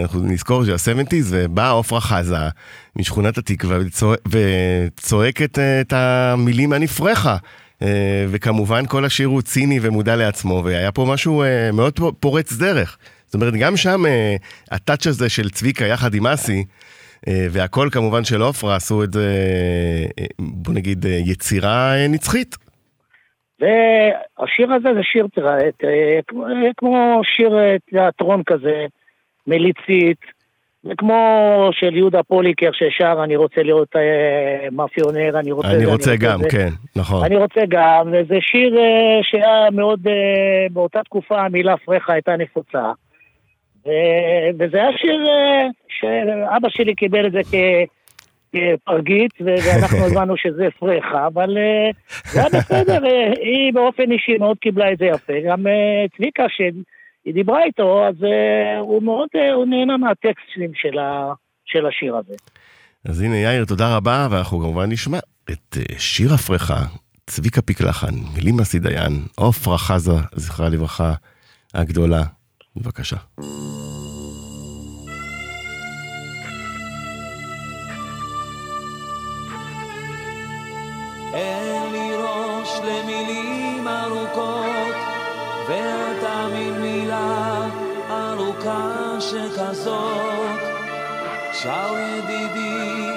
אנחנו 0.03 0.21
נזכור 0.23 0.65
שה-70's, 0.65 1.25
ובאה 1.31 1.71
עופרה 1.71 2.01
חזה 2.01 2.37
משכונת 2.97 3.39
התקווה 3.39 3.79
וצוע, 3.87 4.15
וצועקת 4.31 5.59
אה, 5.59 5.81
את 5.81 5.93
המילים 5.93 6.73
הנפרחה. 6.73 7.37
אה, 7.83 8.25
וכמובן 8.29 8.87
כל 8.87 9.05
השיר 9.05 9.29
הוא 9.29 9.43
ציני 9.43 9.79
ומודע 9.83 10.17
לעצמו, 10.17 10.63
והיה 10.65 10.93
פה 10.93 11.07
משהו 11.13 11.43
אה, 11.43 11.71
מאוד 11.73 12.01
פורץ 12.21 12.53
דרך. 12.53 12.99
זאת 13.27 13.35
אומרת, 13.35 13.55
גם 13.55 13.77
שם 13.77 14.07
אה, 14.07 14.37
הטאץ' 14.71 15.07
הזה 15.07 15.29
של 15.29 15.51
צביקה 15.51 15.85
יחד 15.85 16.15
עם 16.15 16.27
אסי, 16.27 16.65
אה, 17.29 17.47
והכל 17.51 17.89
כמובן 17.93 18.25
של 18.25 18.43
עופרה 18.43 18.77
עשו 18.77 19.05
את 19.05 19.13
זה, 19.13 19.35
אה, 20.21 20.25
בוא 20.39 20.75
נגיד, 20.75 21.07
אה, 21.07 21.19
יצירה 21.27 21.95
אה, 21.97 22.09
נצחית. 22.09 22.57
והשיר 23.61 24.73
הזה 24.73 24.89
זה 24.95 25.01
שיר, 25.03 25.27
תראה, 25.35 25.55
אה, 25.55 26.21
כמו- 26.77 26.97
אה, 26.97 27.21
שיר 27.37 27.59
אה, 27.59 27.77
תיאטרון 27.91 28.43
כזה, 28.47 28.87
מליצית, 29.49 30.19
וכמו 30.85 31.69
של 31.73 31.97
יהודה 31.97 32.23
פוליקר 32.23 32.71
ששר, 32.73 33.21
אני 33.25 33.37
רוצה 33.37 33.63
להיות 33.63 33.97
אה, 33.97 34.69
מאפיונר, 34.73 35.39
אני 35.39 35.53
רוצה... 35.53 35.71
אני 35.71 35.85
זה, 35.85 35.93
רוצה 35.93 36.17
גם, 36.17 36.39
זה. 36.43 36.49
כן, 36.49 36.69
נכון. 36.97 37.25
אני 37.25 37.37
רוצה 37.37 37.61
גם, 37.69 38.07
וזה 38.13 38.37
שיר 38.41 38.79
אה, 38.79 39.19
שהיה 39.23 39.71
מאוד, 39.73 40.09
אה, 40.09 40.67
באותה 40.73 41.03
תקופה 41.03 41.41
המילה 41.41 41.77
פרחה 41.77 42.13
הייתה 42.13 42.37
נפוצה. 42.37 42.93
ו- 43.87 44.51
וזה 44.59 44.77
היה 44.77 44.91
שיר 44.97 45.27
אה, 45.29 45.67
שאבא 45.89 46.69
שלי 46.69 46.95
קיבל 46.95 47.27
את 47.27 47.33
זה 47.33 47.41
כ- 47.51 47.89
כפרגית, 48.53 49.33
ו- 49.41 49.45
ואנחנו 49.45 49.99
הבנו 50.07 50.37
שזה 50.37 50.69
פרחה, 50.79 51.27
אבל 51.27 51.59
אה, 51.59 51.91
זה 52.33 52.41
היה 52.41 52.49
בסדר, 52.49 53.07
אה, 53.07 53.33
היא 53.41 53.73
באופן 53.75 54.13
אישי 54.13 54.39
מאוד 54.39 54.57
קיבלה 54.59 54.93
את 54.93 54.99
זה 54.99 55.05
יפה. 55.07 55.33
גם 55.47 55.67
אה, 55.67 56.05
צביקה, 56.17 56.45
היא 57.29 57.35
דיברה 57.35 57.65
איתו, 57.65 58.07
אז 58.09 58.15
אה, 58.25 58.79
הוא 58.79 59.03
מאוד, 59.03 59.29
אה, 59.37 59.53
הוא 59.53 59.67
נהנה 59.67 59.97
מהטקסטים 59.97 60.71
של, 60.75 60.99
ה, 60.99 61.33
של 61.65 61.87
השיר 61.87 62.17
הזה. 62.17 62.35
אז 63.05 63.21
הנה 63.21 63.37
יאיר, 63.37 63.65
תודה 63.65 63.97
רבה, 63.97 64.29
ואנחנו 64.31 64.59
כמובן 64.59 64.93
נשמע 64.93 65.19
את 65.51 65.77
אה, 65.77 65.99
שיר 65.99 66.35
הפרחה, 66.35 66.81
צביקה 67.27 67.63
פיקלחן, 67.63 68.15
מילים 68.35 68.61
אסי 68.61 68.79
דיין, 68.79 69.13
עופרה 69.37 69.79
חזה, 69.79 70.13
זכרה 70.33 70.69
לברכה, 70.69 71.13
הגדולה. 71.75 72.23
בבקשה. 72.77 73.17
אין 81.35 81.93
לי 81.93 82.11
ראש 82.17 82.69
למילים 82.85 83.89
ארוכות, 83.89 84.97
שכזאת. 89.21 90.61
שר 91.53 91.95
ידידי 91.99 93.09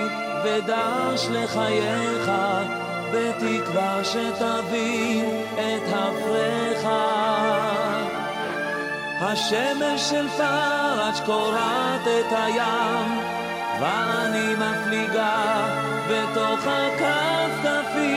ודש 0.43 1.27
לחייך, 1.31 2.31
בתקווה 3.13 4.03
שתבין 4.03 5.43
את 5.53 5.93
הפרחה. 5.93 7.41
השמש 9.21 10.09
של 10.09 10.27
פרץ' 10.37 11.19
קורעת 11.25 12.01
את 12.01 12.31
הים, 12.31 13.19
ואני 13.79 14.55
מפליגה 14.55 15.67
בתוך 16.07 16.59
הכפכפים. 16.67 18.11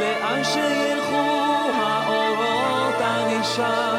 לאן 0.00 0.44
שילכו 0.44 1.70
האורות 1.74 2.94
אני 3.00 3.44
שם, 3.44 3.93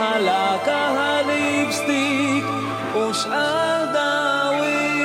עם 0.00 0.06
הלקה 0.06 0.88
הליפסטיק 0.98 2.44
ושאר 2.94 3.84
דאווין. 3.92 5.00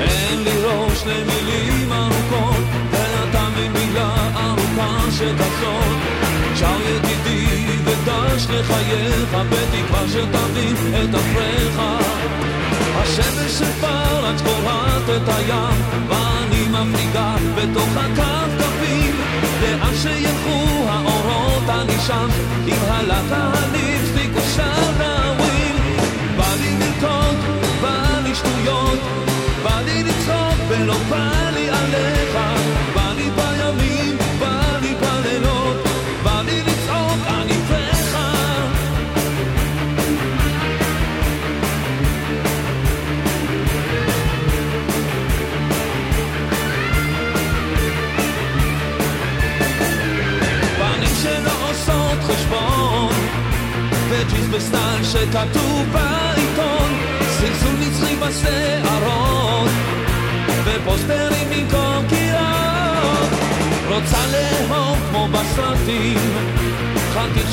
אין 0.00 0.42
לי 0.44 0.62
ראש 0.64 1.04
למילים 1.06 1.92
ארוכות, 1.92 2.64
ואתה 2.90 3.48
ממילה 3.56 4.14
ארוכה 4.36 5.10
שכזאת. 5.10 5.91
ודש 8.02 8.46
לחייך, 8.50 9.36
בתקווה 9.50 10.08
שתבין 10.08 10.76
את 11.04 11.14
הפרחה. 11.14 11.98
השמש 12.94 13.52
של 13.58 13.72
פרץ 13.80 14.42
קורעת 14.42 15.02
את 15.16 15.28
הים, 15.28 16.08
ואני 16.08 16.68
מפליגה 16.68 17.34
בתוך 17.54 17.88
הכפכפים. 17.96 19.14
לאן 19.62 19.94
שילכו 20.02 20.88
האורות 20.88 21.68
אני 21.68 21.98
שם, 22.06 22.28
עם 22.66 22.78
הלקה 22.88 23.50
הליפסטיק 23.54 24.30
ושאר 24.34 24.92
דאווין. 24.98 25.76
בא 26.36 26.54
לי 26.60 26.76
לרקוד, 26.78 27.36
בא 27.82 28.18
לי 28.24 28.34
שטויות, 28.34 28.98
בא 29.64 29.80
לי 29.84 30.02
לצחוק 30.02 30.58
ולא 30.68 30.96
בא 31.10 31.50
לי 31.54 31.70
עליך. 31.70 32.38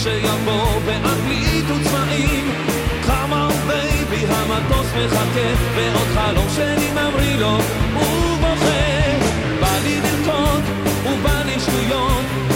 שיבוא 0.10 0.80
באנגלית 0.86 1.66
וצבעים 1.72 2.52
Come 3.06 3.34
on 3.34 3.70
baby 3.70 4.34
המטוס 4.34 4.88
מחכה 4.96 5.50
ועוד 5.76 6.08
חלום 6.14 6.48
שלי 6.56 6.92
ממריא 6.92 7.38
לו 7.38 7.58
ובוכה 7.94 8.90
בא 9.60 9.78
לי 9.84 10.02
לרקוד 10.02 10.64
ובא 11.06 11.42
לי 11.46 11.60
שטויות 11.60 12.49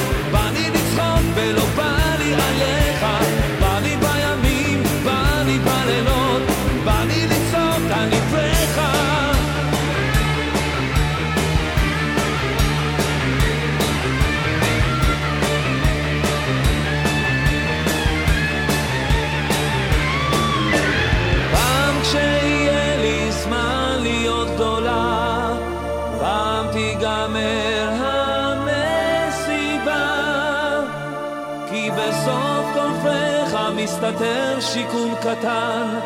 מסתתר 34.04 34.60
שיכון 34.60 35.16
קטן, 35.22 36.00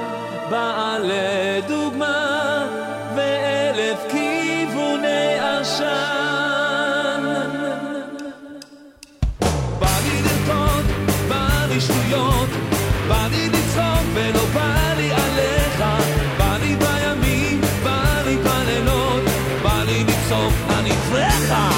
בא 0.49 0.97
לדוגמה, 1.03 2.65
ואלף 3.15 3.99
כיווני 4.09 5.39
עשן. 5.39 5.85
בא 9.79 9.97
לי 10.03 10.21
לרקוד, 10.21 10.85
בא 11.29 11.65
לי 11.69 11.81
שטויות, 11.81 12.49
בא 13.07 13.27
לי 13.31 13.49
לצחוק 13.49 14.07
ולא 14.13 14.45
בא 14.53 14.93
לי 14.97 15.11
עליך, 15.11 15.83
בא 16.37 16.57
לי 16.61 16.75
בימים, 16.75 17.61
בא 17.83 18.21
לי 18.25 18.35
בלילות, 18.35 19.23
בא 19.63 19.83
לי 19.85 20.03
לצחוק, 20.03 20.53
אני 20.79 20.91
פרחה. 20.91 21.76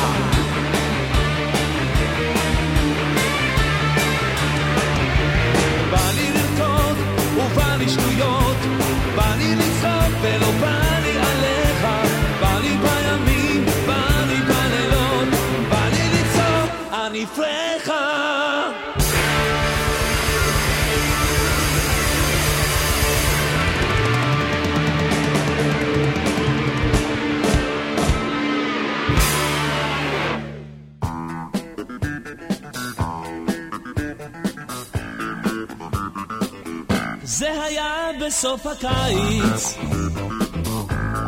בסוף 38.30 38.66
הקיץ, 38.66 39.78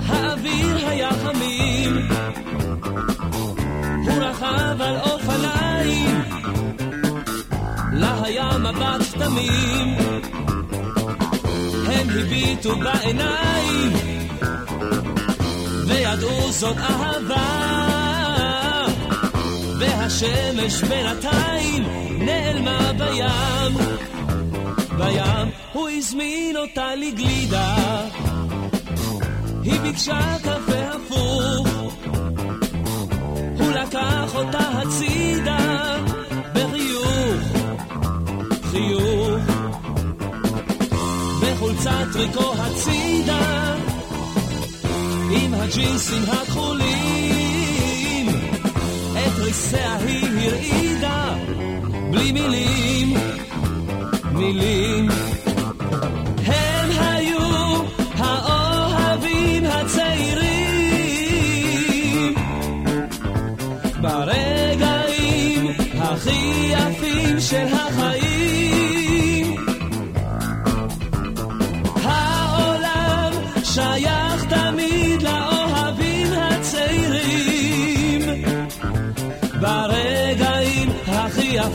האוויר 0.07 0.87
היה 0.87 1.09
חמים, 1.23 2.07
הוא 4.05 4.23
רכב 4.23 4.81
על 4.81 4.95
אופניים, 4.99 6.21
לה 7.93 8.23
היה 8.23 8.49
מבט 8.57 9.13
תמים, 9.13 9.97
הם 11.85 12.07
הביטו 12.09 12.75
בעיניים, 12.75 13.93
וידעו 15.87 16.51
זאת 16.51 16.77
אהבה, 16.77 17.71
והשמש 19.79 20.83
בינתיים 20.83 21.83
נעלמה 22.19 22.91
בים. 22.97 23.91
בים, 25.01 25.49
הוא 25.73 25.89
הזמין 25.89 26.57
אותה 26.57 26.95
לגלידה. 26.95 27.75
היא 29.63 29.79
ביקשה 29.79 30.37
קפה 30.39 30.81
הפוך, 30.95 31.67
הוא 33.59 33.71
לקח 33.71 34.35
אותה 34.35 34.59
הצידה, 34.59 35.97
בחיוך, 36.53 37.41
חיוך, 38.71 39.41
בחולצת 41.41 42.05
טריקו 42.13 42.53
הצידה, 42.57 43.75
עם 45.31 45.53
הג'ינסים 45.53 46.23
הכחולים, 46.23 46.89
את 49.13 49.39
ריסיה 49.39 49.95
היא 49.95 50.25
הרעידה, 50.39 51.35
בלי 52.11 52.31
מילים. 52.31 53.17
מילים. 54.41 54.80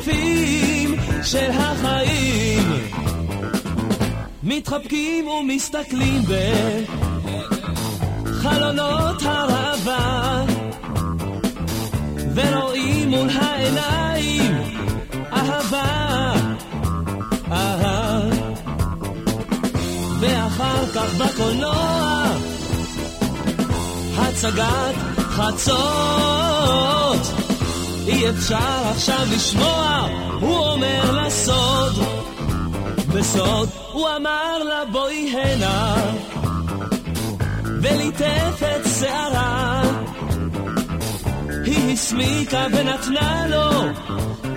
הכי 0.07 0.13
יפים 0.13 0.95
של 1.23 1.51
החיים. 1.51 2.73
מתחבקים 4.43 5.29
ומסתכלים 5.29 6.23
בחלונות 8.25 9.23
הראווה 9.23 10.45
ורואים 12.35 13.09
מול 13.09 13.29
העיניים 13.31 14.55
אהבה, 15.33 16.35
אהה 17.53 18.21
ואחר 20.21 20.87
כך 20.95 21.15
בקולנוע 21.15 22.27
הצגת 24.17 24.95
חצות 25.19 26.67
אי 28.07 28.31
אפשר 28.31 28.89
עכשיו 28.91 29.27
לשמוע, 29.35 30.09
הוא 30.41 30.59
אומר 30.59 31.27
לסוד 31.27 31.93
בסוד 33.09 33.69
הוא 33.93 34.09
אמר 34.17 34.63
לה 34.63 34.85
בואי 34.93 35.35
הנה 35.37 35.95
וליטף 37.83 38.63
את 38.63 38.89
שערה. 39.01 39.83
היא 41.65 41.93
הסמיקה 41.93 42.67
ונתנה 42.73 43.47
לו 43.47 43.71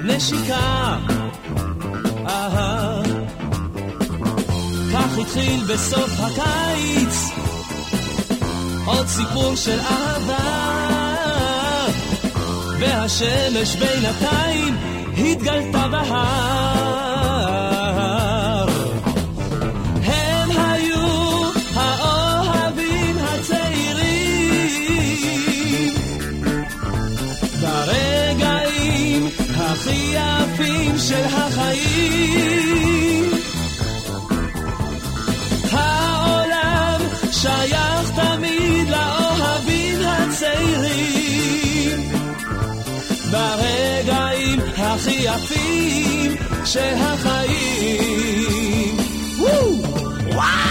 נשיקה. 0.04 0.98
כך 4.94 5.18
התחיל 5.18 5.64
בסוף 5.64 6.12
הקיץ 6.20 7.30
עוד 8.86 9.08
סיפור 9.08 9.56
של 9.56 9.80
אהבה 9.80 10.79
והשמש 12.80 13.76
בינתיים 13.76 14.76
התגלתה 15.18 15.88
בהר. 15.88 16.30
הם 20.04 20.50
היו 20.52 21.50
האוהבים 21.76 23.18
הצעירים. 23.18 24.00
ברגעים 27.62 29.28
הכי 29.58 30.16
יפים 30.16 30.98
של 30.98 31.26
החיים 31.26 32.59
היפים 45.30 46.36
של 46.66 46.94
החיים. 46.98 48.98
וואו! 49.38 50.69